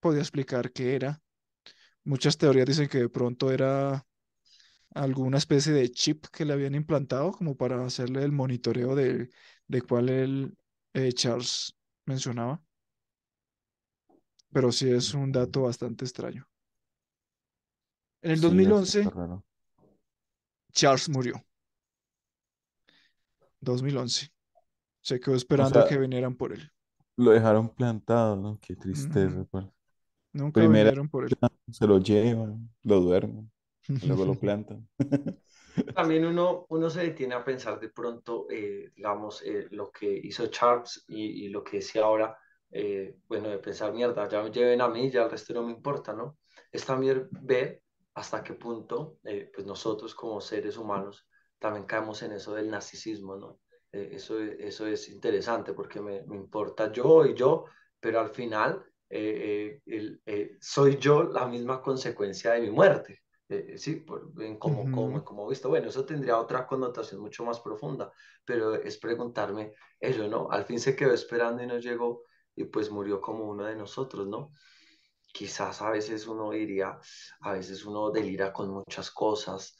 [0.00, 1.22] podía explicar qué era.
[2.02, 4.04] Muchas teorías dicen que de pronto era
[4.94, 9.30] alguna especie de chip que le habían implantado como para hacerle el monitoreo de,
[9.68, 10.56] de cuál el
[10.94, 11.76] eh, Charles
[12.06, 12.62] mencionaba.
[14.52, 16.46] Pero sí es un dato bastante extraño.
[18.22, 19.44] En el Sí, es 2011, súper raro.
[20.72, 21.44] Charles murió.
[23.60, 24.30] 2011.
[25.02, 26.70] Se quedó O esperando a que vinieran por él.
[27.16, 28.58] lo dejaron plantado, ¿no?
[28.60, 29.44] Qué tristeza.
[29.50, 29.66] pues.
[30.32, 31.38] Nunca Primera vinieron por él.
[31.70, 33.50] se lo llevan, lo duermen,
[34.02, 34.88] luego lo plantan.
[35.92, 40.46] También uno, uno se detiene a pensar de pronto, eh, digamos, eh, lo que hizo
[40.46, 42.38] Charles y, y lo que decía ahora,
[42.70, 45.72] eh, bueno, de pensar, mierda, ya me lleven a mí, ya el resto no me
[45.72, 46.38] importa, ¿no?
[46.70, 47.82] Es también ver
[48.14, 51.26] hasta qué punto, eh, pues nosotros como seres humanos
[51.58, 53.60] también caemos en eso del narcisismo, ¿no?
[53.92, 57.64] Eh, eso, eso es interesante porque me, me importa yo y yo,
[57.98, 63.18] pero al final eh, eh, el- eh, soy yo la misma consecuencia de mi muerte
[63.50, 64.92] eh, sí, por, en como, Ujú.
[64.92, 65.68] como, como visto.
[65.68, 68.12] Bueno, eso tendría otra connotación mucho más profunda,
[68.44, 70.50] pero es preguntarme eso, ¿no?
[70.50, 72.24] Al fin se quedó esperando y no llegó
[72.56, 74.52] y pues murió como uno de nosotros, ¿no?
[75.32, 76.98] Quizás a veces uno diría,
[77.42, 79.76] a veces uno delira con muchas cosas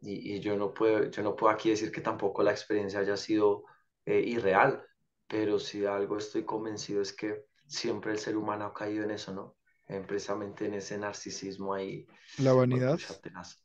[0.00, 3.16] y, y yo, no puedo, yo no puedo aquí decir que tampoco la experiencia haya
[3.16, 3.64] sido
[4.06, 4.86] eh, irreal,
[5.28, 9.34] pero si algo estoy convencido es que siempre el ser humano ha caído en eso,
[9.34, 9.57] ¿no?
[9.88, 12.06] En, precisamente en ese narcisismo ahí.
[12.38, 13.00] La pues, vanidad.
[13.22, 13.62] tenaz.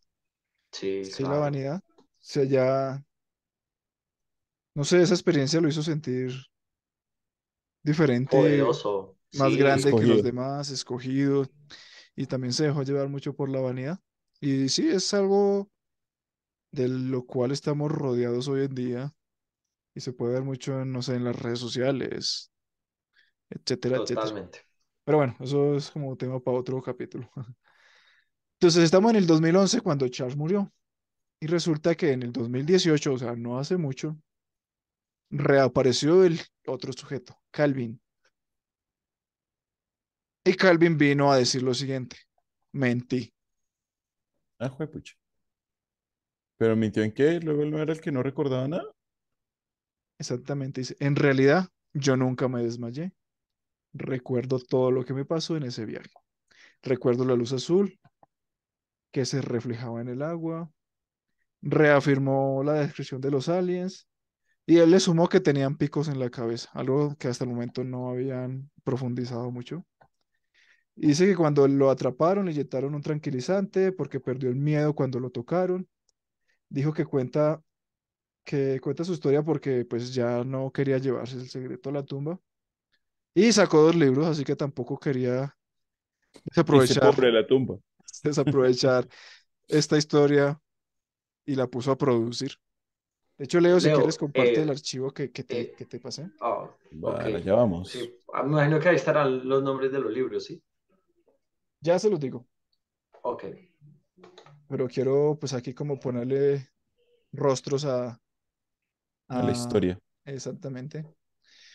[0.72, 1.82] Sí, Sí, la vanidad.
[1.98, 3.04] O sea, ya,
[4.76, 6.32] no sé, esa experiencia lo hizo sentir
[7.84, 9.16] diferente, Poderoso.
[9.34, 11.46] más Sí, grande que los demás, escogido,
[12.16, 14.00] y también se dejó llevar mucho por la vanidad.
[14.42, 15.70] Y sí, es algo
[16.72, 19.14] de lo cual estamos rodeados hoy en día,
[19.96, 22.52] y se puede ver mucho en, no sé, en las redes sociales,
[23.50, 24.50] etcétera, etcétera.
[25.06, 27.30] Pero bueno, eso es como tema para otro capítulo.
[28.60, 30.72] Entonces estamos en el 2011 cuando Charles murió.
[31.42, 34.18] Y resulta que en el 2018, o sea, no hace mucho,
[35.30, 38.00] reapareció el otro sujeto, Calvin.
[40.46, 42.18] Y Calvin vino a decir lo siguiente,
[42.72, 43.34] mentí.
[44.60, 45.16] Ah, juepucha.
[46.58, 48.92] Pero mintió en qué, luego él no era el que no recordaba nada.
[50.20, 53.12] Exactamente, dice, en realidad yo nunca me desmayé.
[53.94, 56.10] Recuerdo todo lo que me pasó en ese viaje.
[56.82, 58.00] Recuerdo la luz azul
[59.12, 60.72] que se reflejaba en el agua.
[61.62, 64.08] Reafirmó la descripción de los aliens.
[64.66, 67.84] Y él le sumó que tenían picos en la cabeza, algo que hasta el momento
[67.84, 69.86] no habían profundizado mucho.
[70.96, 75.32] Dice que cuando lo atraparon, le inyectaron un tranquilizante porque perdió el miedo cuando lo
[75.32, 75.88] tocaron.
[76.70, 77.62] Dijo que cuenta,
[78.44, 82.40] que cuenta su historia porque pues ya no quería llevarse el secreto a la tumba.
[83.36, 85.56] Y sacó dos libros, así que tampoco quería
[86.46, 87.78] desaprovechar, pobre la tumba.
[88.24, 89.08] desaprovechar
[89.68, 90.60] esta historia
[91.46, 92.54] y la puso a producir.
[93.38, 95.86] De hecho, Leo, si Leo, quieres, comparte el eh, archivo que, que te, eh, que
[95.86, 96.32] te pasé.
[96.42, 97.92] ah, Vale, ya vamos.
[97.92, 100.64] Sí, ah, me imagino que ahí estarán los nombres de los libros, ¿sí?
[101.82, 102.48] Ya se los digo,
[103.24, 103.44] Ok.
[104.68, 106.70] pero quiero pues aquí como ponerle
[107.34, 108.22] rostros a,
[109.28, 110.00] A la historia.
[110.26, 111.08] exactamente.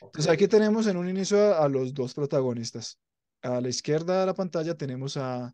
[0.07, 2.99] Entonces aquí tenemos en un inicio a, a los dos protagonistas.
[3.43, 5.53] A la izquierda de la pantalla tenemos a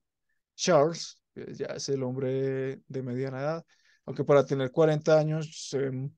[0.56, 3.66] Charles, que ya es el hombre de mediana edad,
[4.06, 6.10] aunque para tener 40 años se ve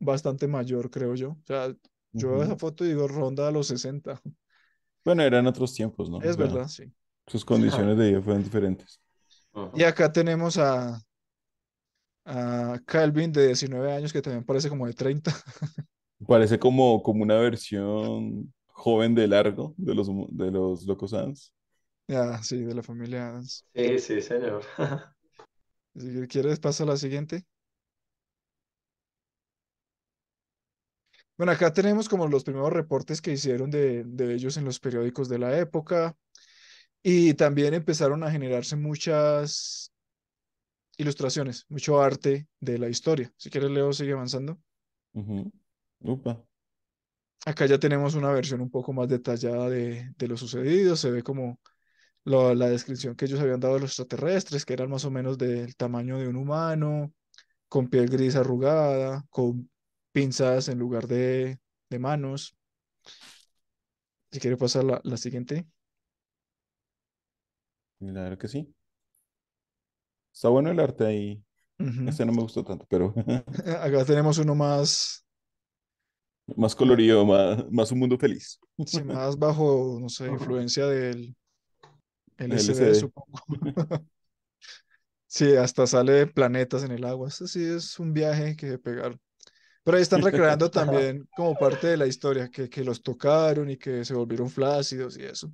[0.00, 1.30] bastante mayor, creo yo.
[1.32, 1.74] O sea,
[2.12, 4.20] yo veo esa foto y digo ronda a los 60.
[5.04, 6.18] Bueno, eran otros tiempos, ¿no?
[6.18, 6.92] O Es sea, verdad, sí.
[7.26, 9.00] sus condiciones de vida fueron diferentes.
[9.72, 11.00] Y acá tenemos a,
[12.24, 15.32] a Calvin de 19 años, que también parece como de 30.
[16.26, 21.52] Parece como, como una versión joven de largo de los, de los Locos Adams.
[22.08, 23.64] Ya, sí, de la familia Adams.
[23.74, 24.62] Sí, sí, señor.
[25.94, 27.44] Si quieres, pasa a la siguiente.
[31.36, 35.28] Bueno, acá tenemos como los primeros reportes que hicieron de, de ellos en los periódicos
[35.28, 36.16] de la época
[37.02, 39.92] y también empezaron a generarse muchas
[40.98, 43.32] ilustraciones, mucho arte de la historia.
[43.36, 44.58] Si quieres, Leo, sigue avanzando.
[45.14, 45.50] Ujú.
[46.04, 46.42] Upa.
[47.46, 50.94] Acá ya tenemos una versión un poco más detallada de, de lo sucedido.
[50.96, 51.58] Se ve como
[52.24, 55.38] lo- la descripción que ellos habían dado de los extraterrestres, que eran más o menos
[55.38, 57.12] del tamaño de un humano,
[57.68, 59.70] con piel gris arrugada, con
[60.12, 61.60] pinzas en lugar de,
[61.90, 62.56] de manos.
[64.32, 65.66] Si quiere pasar la, la siguiente.
[67.98, 68.74] Claro que sí.
[70.32, 71.44] Está bueno el arte ahí.
[72.04, 73.14] Este no me gustó tanto, pero
[73.82, 75.24] Acá tenemos uno más,
[76.56, 78.58] más colorido, más, más un mundo feliz.
[78.84, 81.36] sí, más bajo, no sé, influencia del
[82.38, 83.40] LSD, supongo.
[85.26, 87.28] Sí, hasta sale planetas en el agua.
[87.28, 89.20] Esto sí es un viaje que pegaron.
[89.84, 93.78] Pero ahí están recreando también como parte de la historia, que, que los tocaron y
[93.78, 95.52] que se volvieron flácidos y eso.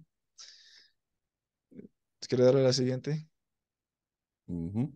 [2.28, 3.26] ¿Quiere darle a la siguiente?
[4.48, 4.92] Ujú.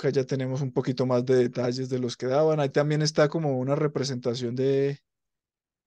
[0.00, 2.60] Acá ya tenemos un poquito más de detalles de los que daban.
[2.60, 4.98] Ahí también está como una representación de,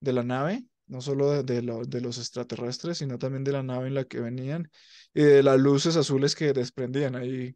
[0.01, 3.63] de la nave, no solo de, de lo- de los extraterrestres, sino también de la
[3.63, 4.71] nave en la que venían
[5.13, 7.15] y de las luces azules que desprendían.
[7.15, 7.55] Ahí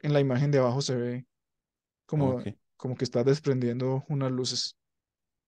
[0.00, 1.26] en la imagen de abajo se ve
[2.06, 2.44] como,
[2.76, 4.76] como que está desprendiendo unas luces.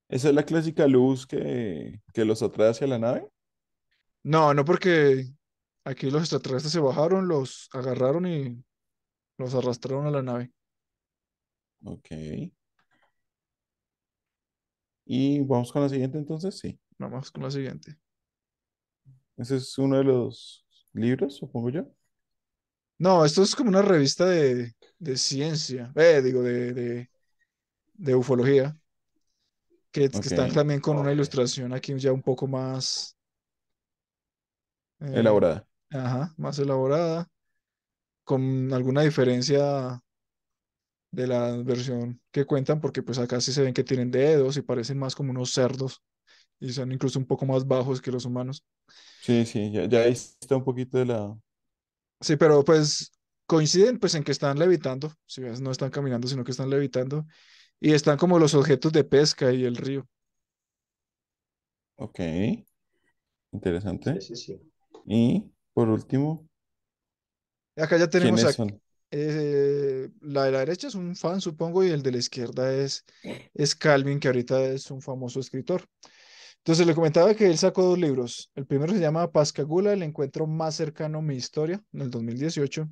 [0.09, 3.29] Esa es la clásica luz que, que los atrae hacia la nave.
[4.23, 5.27] No, no porque
[5.85, 8.65] aquí los extraterrestres se bajaron, los agarraron y
[9.43, 10.53] los arrastraron a la nave.
[11.85, 12.11] Ok.
[15.05, 16.77] Y vamos con la siguiente entonces, sí.
[16.99, 17.99] Vamos con la siguiente.
[19.37, 20.65] Ese es uno de los
[20.95, 21.87] libros, supongo yo.
[22.99, 27.11] No, esto es como una revista de, de ciencia, eh, digo, de, de,
[27.95, 28.77] de ufología,
[29.91, 33.17] que, que están también con una ilustración aquí ya un poco más,
[35.01, 35.67] eh, Elaborada.
[35.91, 37.29] ajá, más elaborada,
[38.33, 40.01] con alguna diferencia
[41.11, 44.63] de la versión que cuentan, porque pues acá sí se ven que tienen dedos y
[44.63, 46.03] parecen más como unos cerdos
[46.61, 48.65] y son incluso un poco más bajos que los humanos.
[49.21, 51.39] Sí, sí, ya, ya ahí está un poquito de la...
[52.21, 53.13] Sí, pero pues
[53.47, 57.27] coinciden pues en que están levitando, si ves, no están caminando, sino que están levitando
[57.81, 60.09] y están como los objetos de pesca y el río.
[61.97, 62.21] Ok,
[63.53, 64.21] interesante.
[64.21, 64.73] Sí, sí, sí.
[65.07, 66.49] Y por último,
[67.77, 68.81] Acá ya tenemos ¿quiénes son?
[69.11, 73.05] eh, la de la derecha es un fan, supongo, y el de la izquierda es,
[73.55, 75.85] es Calvin, que ahorita es un famoso escritor.
[76.59, 78.51] Entonces le comentaba que él sacó dos libros.
[78.55, 82.89] El primero se llama Pascagoula, el encuentro más cercano a mi historia, en el 2018.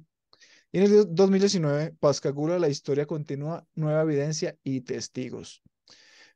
[0.73, 5.63] Y en el 2019, Pascagoula, la historia continúa, nueva evidencia y testigos.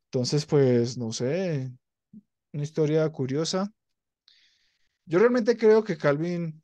[0.07, 1.73] Entonces, pues, no sé,
[2.53, 3.73] una historia curiosa.
[5.05, 6.64] Yo realmente creo que Calvin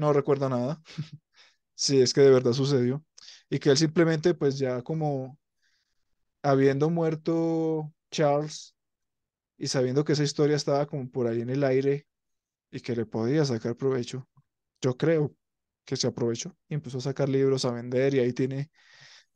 [0.00, 0.82] no recuerda nada,
[1.74, 3.04] si es que de verdad sucedió,
[3.50, 5.38] y que él simplemente, pues ya como
[6.42, 8.74] habiendo muerto Charles
[9.58, 12.06] y sabiendo que esa historia estaba como por ahí en el aire
[12.70, 14.28] y que le podía sacar provecho,
[14.82, 15.34] yo creo
[15.84, 18.70] que se aprovechó y empezó a sacar libros a vender y ahí tiene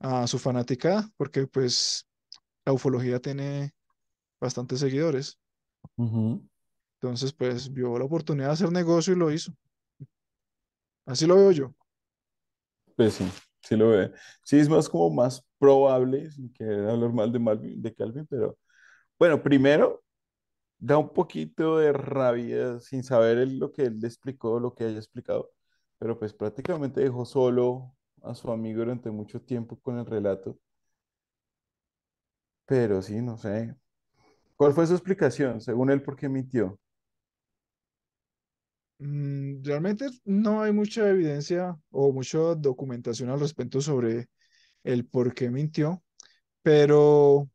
[0.01, 2.07] a su fanática, porque pues
[2.67, 3.75] la ufología tiene
[4.41, 5.39] bastantes seguidores.
[7.01, 9.53] Entonces, pues vio la oportunidad de hacer negocio y lo hizo.
[11.07, 11.75] Así lo veo yo.
[12.97, 13.29] Pues sí,
[13.61, 14.13] sí lo ve.
[14.45, 18.57] Sí, es más como más probable, sin querer hablar mal de, Malvin, de Calvin, pero
[19.19, 20.05] bueno, primero
[20.79, 24.99] da un poquito de rabia sin saber lo que él le explicó, lo que haya
[24.99, 25.53] explicado,
[25.99, 30.59] pero pues prácticamente dejó solo a su amigo durante mucho tiempo con el relato,
[32.67, 33.75] pero sí, no sé.
[34.57, 35.61] ¿Cuál fue su explicación?
[35.61, 36.79] Según él, ¿por qué mintió?
[38.99, 44.29] Mm, realmente no hay mucha evidencia o mucha documentación al respecto sobre
[44.85, 46.03] el por qué mintió,
[46.63, 47.51] pero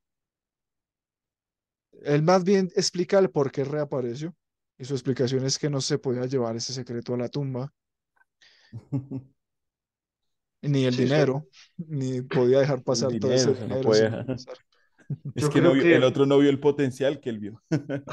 [2.04, 4.36] él más bien explica el por qué reapareció.
[4.78, 7.72] Y su explicación es que no se podía llevar ese secreto a la tumba,
[10.62, 14.14] ni el Sí, dinero, ni podía dejar El pasar todo ese dinero, no.
[15.36, 17.64] Es yo que no el otro no vio el potencial que él vio.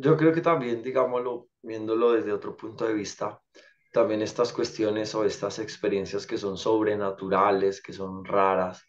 [0.00, 3.40] yo creo que también, digámoslo, viéndolo desde otro punto de vista,
[3.92, 8.84] también estas cuestiones o estas experiencias que son sobrenaturales, que son raras,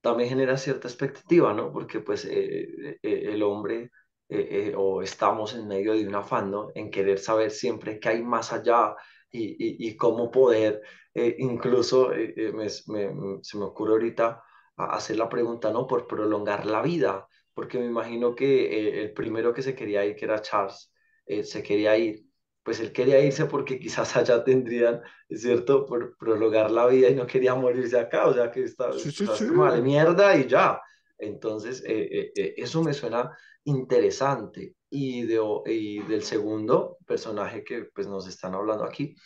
[0.00, 1.72] también genera cierta expectativa, ¿no?
[1.72, 3.90] Porque pues eh, eh, el hombre
[4.28, 6.68] eh, eh, o estamos en medio de un afán, ¿no?
[6.74, 8.94] En querer saber siempre qué hay más allá
[9.30, 10.80] y, y, cómo poder,
[11.14, 14.42] eh, incluso eh, eh, se me ocurre ahorita
[14.76, 15.86] hacer la pregunta, ¿no?
[15.86, 20.16] Por prolongar la vida, porque me imagino que eh, el primero que se quería ir,
[20.16, 20.92] que era Charles,
[21.26, 22.24] eh, se quería ir.
[22.62, 27.14] Pues él quería irse porque quizás allá tendrían es cierto, por prolongar la vida y
[27.14, 29.46] no quería morirse acá, o sea que está, Sí, sí, sí.
[29.50, 30.80] vale mierda y ya.
[31.18, 34.74] Entonces, eh, eh, eso me suena interesante.
[34.90, 39.16] Y, de, y del segundo personaje que pues nos están hablando aquí,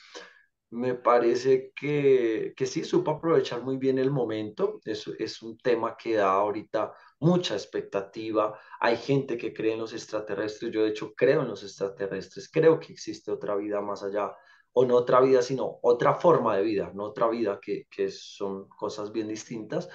[0.70, 4.80] me parece que, que sí, supo aprovechar muy bien el momento.
[4.84, 8.58] Es, es un tema que da ahorita mucha expectativa.
[8.80, 10.72] Hay gente que cree en los extraterrestres.
[10.72, 12.48] Yo, de hecho, creo en los extraterrestres.
[12.50, 14.32] Creo que existe otra vida más allá.
[14.72, 18.68] O no otra vida, sino otra forma de vida, no otra vida, que, que son
[18.68, 19.88] cosas bien distintas.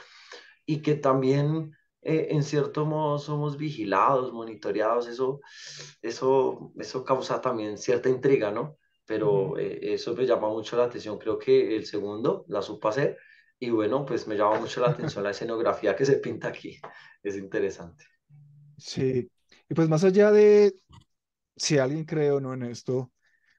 [0.66, 1.72] Y que también,
[2.02, 5.08] eh, en cierto modo, somos vigilados, monitoreados.
[5.08, 5.40] Eso,
[6.02, 8.78] eso, eso causa también cierta intriga, ¿no?
[9.06, 11.18] Pero eh, eso me llama mucho la atención.
[11.18, 13.18] Creo que el segundo la supo hacer
[13.64, 16.80] y bueno, pues me llama mucho la atención la escenografía que se pinta aquí.
[17.24, 18.06] Es interesante.
[18.78, 19.32] Sí.
[19.70, 20.76] Y pues más allá de
[21.56, 23.14] si alguien cree o no en esto,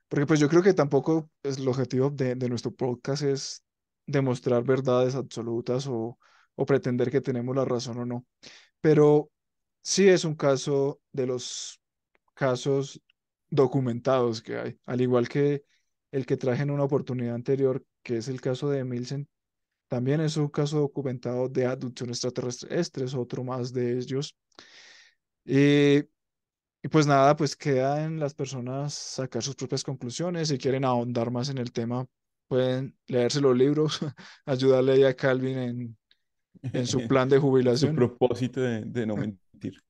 [0.08, 3.64] porque pues yo creo que tampoco es el objetivo de, de nuestro podcast es
[4.06, 6.18] demostrar verdades absolutas o,
[6.54, 8.26] o pretender que tenemos la razón o no.
[8.82, 9.30] Pero
[9.82, 11.80] sí es un caso de los
[12.34, 13.00] casos
[13.48, 15.64] documentados que hay, al igual que
[16.12, 19.28] el que traje en una oportunidad anterior, que es el caso de Milsen,
[19.88, 24.36] también es un caso documentado de abducción extraterrestre, este es otro más de ellos.
[25.44, 25.98] Y,
[26.82, 31.30] y pues nada, pues queda en las personas sacar sus propias conclusiones, si quieren ahondar
[31.30, 32.06] más en el tema,
[32.48, 34.00] pueden leerse los libros,
[34.46, 35.98] ayudarle a Calvin en,
[36.72, 39.82] en su plan de En su jubilación, propósito de, de no mentir.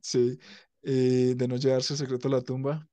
[0.00, 0.38] sí,
[0.82, 2.88] y de no llevarse el secreto a la tumba.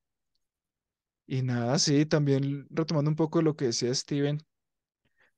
[1.28, 4.40] Y nada, sí, también retomando un poco lo que decía Steven,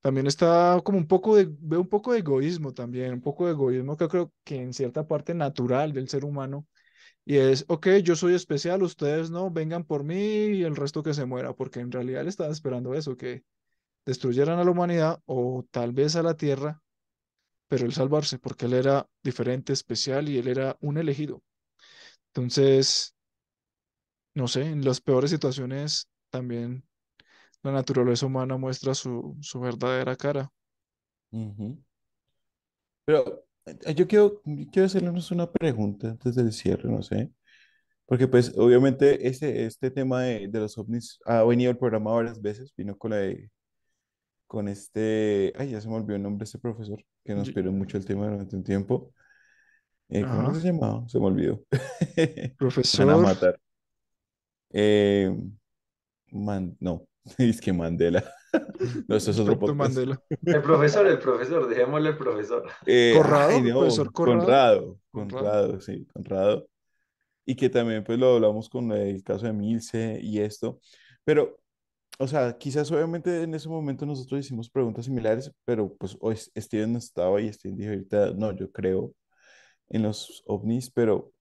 [0.01, 3.51] también está como un poco de, veo un poco de egoísmo también, un poco de
[3.51, 6.67] egoísmo que creo que en cierta parte natural del ser humano,
[7.25, 11.13] y es, ok, yo soy especial, ustedes no, vengan por mí y el resto que
[11.13, 13.43] se muera, porque en realidad le estaban esperando eso, que
[14.05, 16.81] destruyeran a la humanidad o tal vez a la Tierra
[17.71, 21.41] pero él salvarse, porque él era diferente, especial y él era un elegido.
[22.33, 23.15] Entonces,
[24.33, 26.83] no sé, en las peores situaciones también
[27.63, 30.51] la naturaleza humana muestra su, su verdadera cara.
[31.31, 31.77] Ujú.
[33.05, 34.41] Pero eh, yo quiero,
[34.71, 37.31] quiero hacerles una pregunta antes del cierre, no sé.
[38.05, 42.41] Porque pues obviamente este, este tema de, de los ovnis ha venido al programa varias
[42.41, 43.49] veces, vino con la de-
[44.47, 47.71] con este, ay, ya se me olvidó el nombre de este profesor, que nos pidió
[47.71, 49.13] mucho el tema durante un tiempo.
[50.09, 51.07] Eh, ¿cómo se llamaba?
[51.07, 51.63] Se me olvidó.
[51.71, 53.59] Van a Profesor, matar.
[54.71, 55.33] Eh,
[56.31, 57.07] Man- no,
[57.37, 58.23] es que Mandela.
[59.07, 59.77] No, esto es otro podcast.
[59.77, 60.21] Mandela.
[60.43, 62.67] El profesor, el profesor, dejémosle el profesor.
[62.85, 64.39] Eh, ay, Corrado, no, profesor Corrado.
[64.39, 65.43] Conrado, Conrado.
[65.43, 66.67] Conrado, sí, Conrado.
[67.45, 70.81] Y que también pues lo hablamos con el caso de Milce y esto.
[71.23, 71.61] Pero,
[72.19, 76.91] o sea, quizás obviamente en ese momento nosotros hicimos preguntas similares, pero pues hoy Steven
[76.91, 79.13] no estaba y Steven dijo ahorita, no, yo creo
[79.87, 81.31] en los ovnis, pero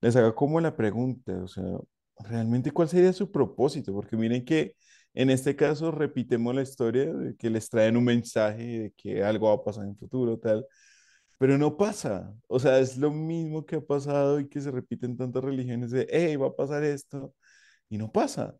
[0.00, 1.64] les haga como la pregunta, o sea,
[2.18, 4.76] realmente cuál sería su propósito, porque miren que
[5.14, 9.48] en este caso repitemos la historia de que les traen un mensaje de que algo
[9.48, 10.66] va a pasar en el futuro, tal,
[11.38, 15.06] pero no pasa, o sea, es lo mismo que ha pasado y que se repite
[15.06, 17.34] en tantas religiones de, hey, va a pasar esto,
[17.88, 18.56] y no pasa.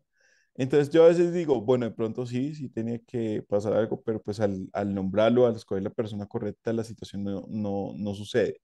[0.55, 4.21] Entonces yo a veces digo, bueno, de pronto sí, sí tenía que pasar algo, pero
[4.21, 8.61] pues al, al nombrarlo, al escoger la persona correcta, la situación no, no, no sucede,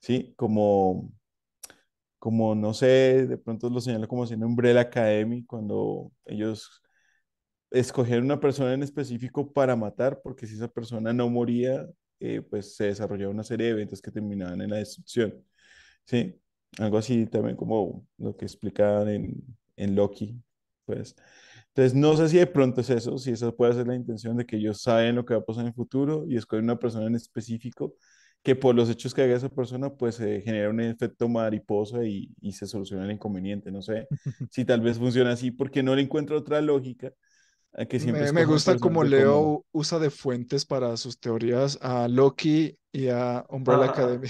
[0.00, 0.34] ¿sí?
[0.36, 1.12] Como
[2.18, 6.82] como no sé, de pronto lo señalo como haciendo Umbrella Academy, cuando ellos
[7.74, 11.86] escogieron una persona en específico para matar, porque si esa persona no moría,
[12.20, 15.34] eh, pues se desarrollaba una serie de eventos que terminaban en la destrucción.
[16.04, 16.40] Sí,
[16.78, 19.44] algo así también como lo que explicaban en,
[19.76, 20.40] en Loki,
[20.84, 21.16] pues.
[21.68, 24.46] Entonces, no sé si de pronto es eso, si esa puede ser la intención de
[24.46, 27.06] que ellos saben lo que va a pasar en el futuro y escogen una persona
[27.06, 27.96] en específico
[28.42, 32.30] que por los hechos que haga esa persona, pues se genera un efecto mariposa y,
[32.40, 33.72] y se soluciona el inconveniente.
[33.72, 34.06] No sé
[34.50, 37.12] si tal vez funciona así, porque no le encuentro otra lógica
[37.88, 41.78] que siempre Me, me gusta como de como, Leo usa de fuentes para sus teorías
[41.82, 44.28] a Loki y a Umbrella Academy.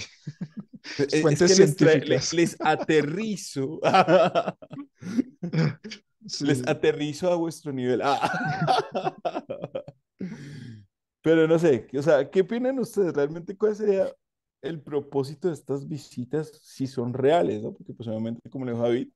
[0.97, 2.33] es, es Fuentes que les, trae- le- científicas.
[2.33, 3.79] les aterrizo.
[6.39, 6.63] Les Sí.
[6.65, 8.01] aterrizo a vuestro nivel.
[8.03, 8.19] Ah.
[11.21, 13.13] Pero no sé, o sea, ¿qué opinan ustedes?
[13.13, 14.13] ¿Realmente cuál sería
[14.61, 17.73] el propósito de estas visitas si son reales, ¿no?
[17.73, 19.09] Porque pues obviamente, como le dijo David,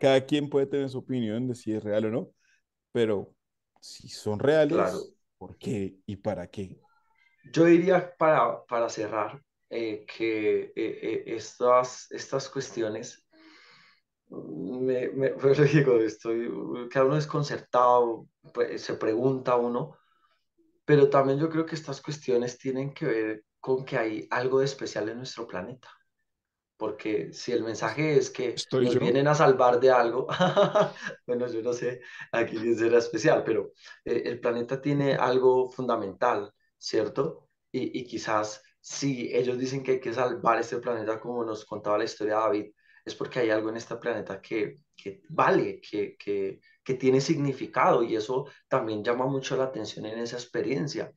[0.00, 2.30] cada quien puede tener su opinión de si es real o no,
[2.92, 3.34] pero
[3.80, 5.14] si son reales, Claro.
[5.38, 6.80] ¿por qué y para qué?
[7.42, 13.26] Yo diría para, para cerrar eh, que eh, eh, estas, estas cuestiones,
[14.30, 16.50] me, me, pues, digo, estoy,
[16.90, 19.96] cada uno desconcertado, pues, se pregunta uno,
[20.84, 24.66] pero también yo creo que estas cuestiones tienen que ver con que hay algo de
[24.66, 25.88] especial en nuestro planeta.
[26.78, 29.00] Porque si el mensaje es que Estoy nos yo.
[29.00, 30.28] vienen a salvar de algo,
[31.26, 32.00] bueno, yo no sé
[32.32, 33.72] aquí quién será especial, pero
[34.04, 37.50] eh, el planeta tiene algo fundamental, ¿cierto?
[37.72, 41.98] Y, y quizás si ellos dicen que hay que salvar este planeta, como nos contaba
[41.98, 42.66] la historia de David,
[43.04, 48.02] es porque hay algo en este planeta que, que vale, que, que, que tiene significado
[48.02, 51.12] y eso también llama mucho la atención en esa experiencia.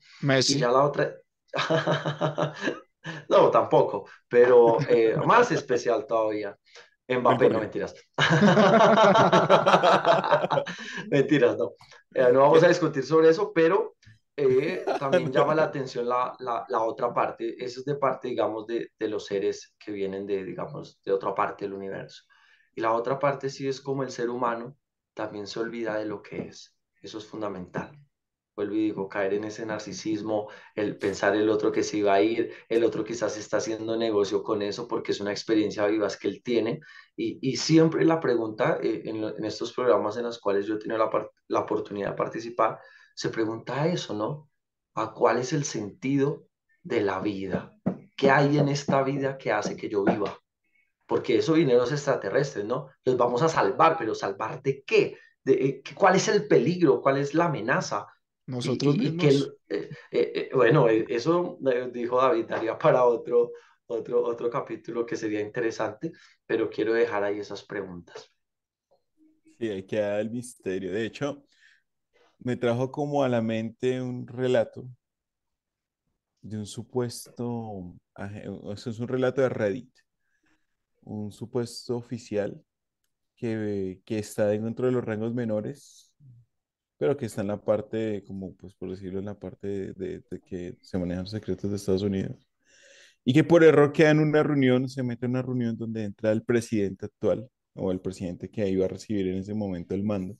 [0.47, 0.57] Y Messi.
[0.57, 1.15] ya la otra...
[3.29, 6.55] No, tampoco, pero eh, más especial todavía.
[7.07, 7.95] Mbappé, no mentiras.
[11.09, 11.73] Mentiras, no.
[12.13, 13.95] Eh, no vamos a discutir sobre eso, pero
[14.35, 17.55] eh, también llama la atención la, la, la otra parte.
[17.63, 21.35] Eso es de parte, digamos, de, de los seres que vienen de, digamos, de otra
[21.35, 22.23] parte del universo.
[22.75, 24.77] Y la otra parte sí es como el ser humano
[25.13, 26.77] también se olvida de lo que es.
[27.01, 27.91] Eso es fundamental
[28.55, 32.21] vuelvo y digo, caer en ese narcisismo, el pensar el otro que se iba a
[32.21, 36.27] ir, el otro quizás está haciendo negocio con eso porque es una experiencia vivaz que
[36.27, 36.79] él tiene.
[37.15, 40.79] Y, y siempre la pregunta eh, en, en estos programas en los cuales yo he
[40.79, 41.09] tenido la,
[41.47, 42.79] la oportunidad de participar,
[43.15, 44.49] se pregunta eso, ¿no?
[44.95, 46.47] ¿A cuál es el sentido
[46.83, 47.77] de la vida?
[48.15, 50.37] ¿Qué hay en esta vida que hace que yo viva?
[51.07, 52.89] Porque eso vinieron los extraterrestres, ¿no?
[53.03, 55.17] Los vamos a salvar, pero ¿salvar de qué?
[55.43, 57.01] De, eh, ¿Cuál es el peligro?
[57.01, 58.07] ¿Cuál es la amenaza?
[58.51, 61.57] Nosotros y, y que, eh, eh, eh, bueno, eso
[61.93, 63.51] dijo David, daría para otro,
[63.87, 66.11] otro, otro capítulo que sería interesante,
[66.45, 68.31] pero quiero dejar ahí esas preguntas.
[69.59, 70.91] Sí, ahí queda el misterio.
[70.91, 71.43] De hecho,
[72.39, 74.87] me trajo como a la mente un relato
[76.41, 79.91] de un supuesto, aje- o sea, es un relato de Reddit,
[81.03, 82.63] un supuesto oficial
[83.35, 86.10] que, que está dentro de los rangos menores,
[87.01, 90.23] pero que está en la parte, como pues por decirlo, en la parte de, de-
[90.29, 92.47] de que se manejan los secretos de Estados Unidos.
[93.25, 96.31] y que por error queda en una reunión, se mete en una reunión donde entra
[96.31, 100.37] el presidente actual o el presidente que iba a recibir en ese momento el mando.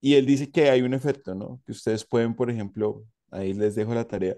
[0.00, 1.60] Y él dice que hay un efecto, ¿no?
[1.66, 4.36] Que ustedes pueden, por ejemplo, ahí les dejo la tarea,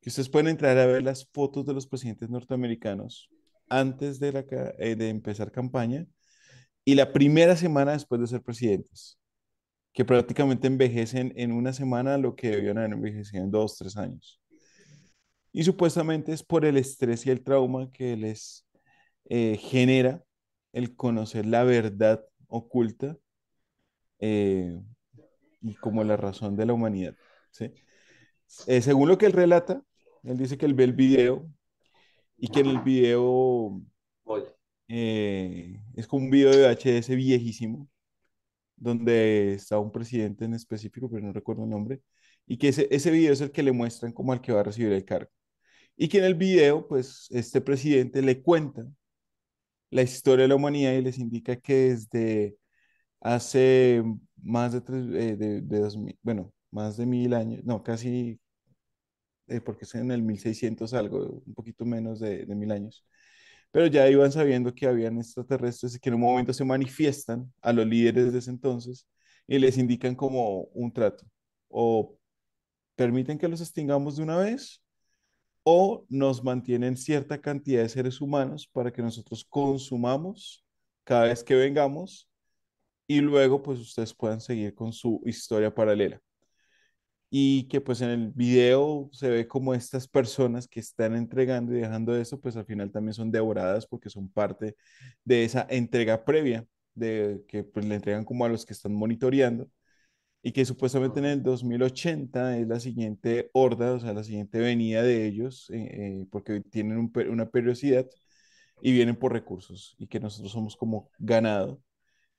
[0.00, 3.28] que ustedes pueden entrar a ver las fotos de los presidentes norteamericanos
[3.68, 4.44] antes de, la,
[4.78, 6.06] eh, de empezar campaña
[6.84, 9.18] y la primera semana después de ser presidentes,
[9.94, 14.42] que prácticamente envejecen en una semana lo que debían haber envejecido en dos, tres años.
[15.52, 18.66] Y supuestamente es por el estrés y el trauma que les
[19.26, 20.24] eh, genera
[20.72, 23.16] el conocer la verdad oculta
[24.18, 24.82] eh,
[25.60, 27.14] y como la razón de la humanidad.
[27.52, 27.72] ¿sí?
[28.66, 29.80] Eh, según lo que él relata,
[30.24, 31.48] él dice que él ve el video
[32.36, 33.80] y que en el video
[34.88, 37.88] es como un video de VHS viejísimo,
[38.76, 42.00] donde está un presidente en específico, pero no recuerdo el nombre,
[42.46, 44.64] y que ese, ese video es el que le muestran como al que va a
[44.64, 45.30] recibir el cargo.
[45.96, 48.86] Y que en el video, pues, este presidente le cuenta
[49.90, 52.56] la historia de la humanidad y les indica que desde
[53.20, 54.02] hace
[54.42, 58.40] más de, tres, eh, de, dos mil, bueno, más de mil años, no, casi,
[59.48, 63.06] eh, porque es en el 1600 algo, un poquito menos de, de mil años,
[63.74, 67.72] pero ya iban sabiendo que habían extraterrestres y que en un momento se manifiestan a
[67.72, 69.04] los líderes de ese entonces
[69.48, 71.26] y les indican como un trato,
[71.66, 72.16] o
[72.94, 74.80] permiten que los extingamos de una vez
[75.64, 80.64] o nos mantienen cierta cantidad de seres humanos para que nosotros consumamos
[81.02, 82.30] cada vez que vengamos
[83.08, 86.20] y luego pues ustedes puedan seguir con su historia paralela.
[87.36, 91.80] Y que pues en el video se ve como estas personas que están entregando y
[91.80, 94.76] dejando eso, pues al final también son devoradas porque son parte
[95.24, 96.64] de esa entrega previa
[96.94, 99.68] de que pues le entregan como a los que están monitoreando
[100.42, 105.02] y que supuestamente en el 2080 es la siguiente horda, o sea, la siguiente venida
[105.02, 108.06] de ellos, eh, eh, porque tienen una periodicidad
[108.82, 111.82] y vienen por recursos, y que nosotros somos como ganado,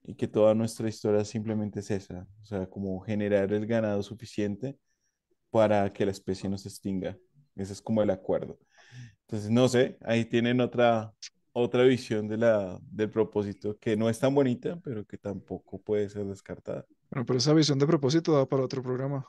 [0.03, 4.77] y que toda nuestra historia simplemente es esa, o sea, como generar el ganado suficiente
[5.55, 7.17] para que la especie no se extinga.
[7.55, 8.59] Ese es como el acuerdo.
[9.21, 11.13] Entonces, no sé, ahí tienen otra,
[11.53, 16.09] otra visión de la, del propósito que no es tan bonita, pero que tampoco puede
[16.09, 16.85] ser descartada.
[17.09, 19.25] Bueno, pero esa visión de propósito da para otro programa.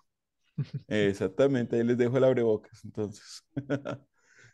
[0.89, 3.45] Exactamente, ahí les dejo el abrebocas, entonces.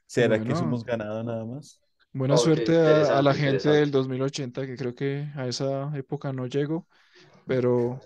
[0.04, 1.80] ¿Será que somos ganado nada más?
[2.12, 6.86] Buena suerte a, la gente del 2080, que creo que a esa época no llego,
[7.46, 7.98] pero...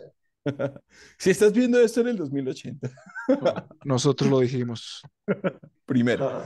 [1.18, 2.90] si estás viendo esto en el 2080.
[3.84, 5.02] nosotros lo dijimos.
[5.86, 6.44] Primero.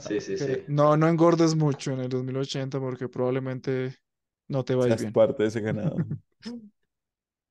[0.00, 0.64] sí, sí, sí.
[0.68, 3.96] No, no engordes mucho en el 2080 porque probablemente
[4.48, 5.12] no te vayas bien.
[5.12, 5.96] parte de ese ganado.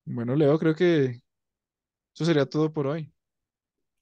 [0.06, 1.22] Bueno, Leo, creo que
[2.14, 3.12] eso sería todo por hoy.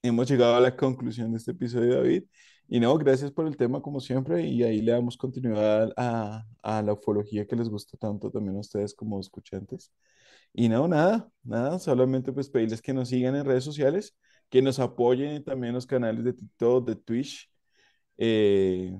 [0.01, 2.23] Hemos llegado a la conclusión de este episodio, David.
[2.67, 6.81] Y no, gracias por el tema como siempre y ahí le damos continuidad a, a
[6.81, 9.91] la ufología que les gusta tanto también a ustedes como escuchantes.
[10.53, 14.15] Y no, nada, nada, solamente pues pedirles que nos sigan en redes sociales,
[14.49, 17.49] que nos apoyen también en los canales de TikTok, de Twitch.
[18.17, 18.93] Eh,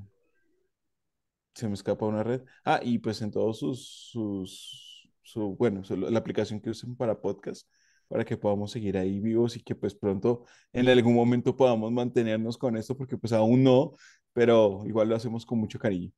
[1.54, 2.41] se me escapa una red.
[2.64, 4.89] Ah, y pues en todos sus, sus
[5.30, 7.68] su, bueno, la aplicación que usen para podcast,
[8.08, 12.58] para que podamos seguir ahí vivos y que pues pronto en algún momento podamos mantenernos
[12.58, 13.93] con esto, porque pues aún no,
[14.34, 16.12] pero igual lo hacemos con mucho cariño.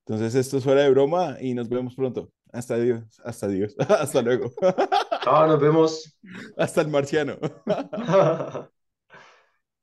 [0.00, 2.30] Entonces esto es fuera de broma y nos vemos pronto.
[2.54, 4.52] Hasta Dios, hasta Dios, hasta luego.
[5.24, 6.16] Chao, nos vemos.
[6.56, 7.36] Hasta el marciano.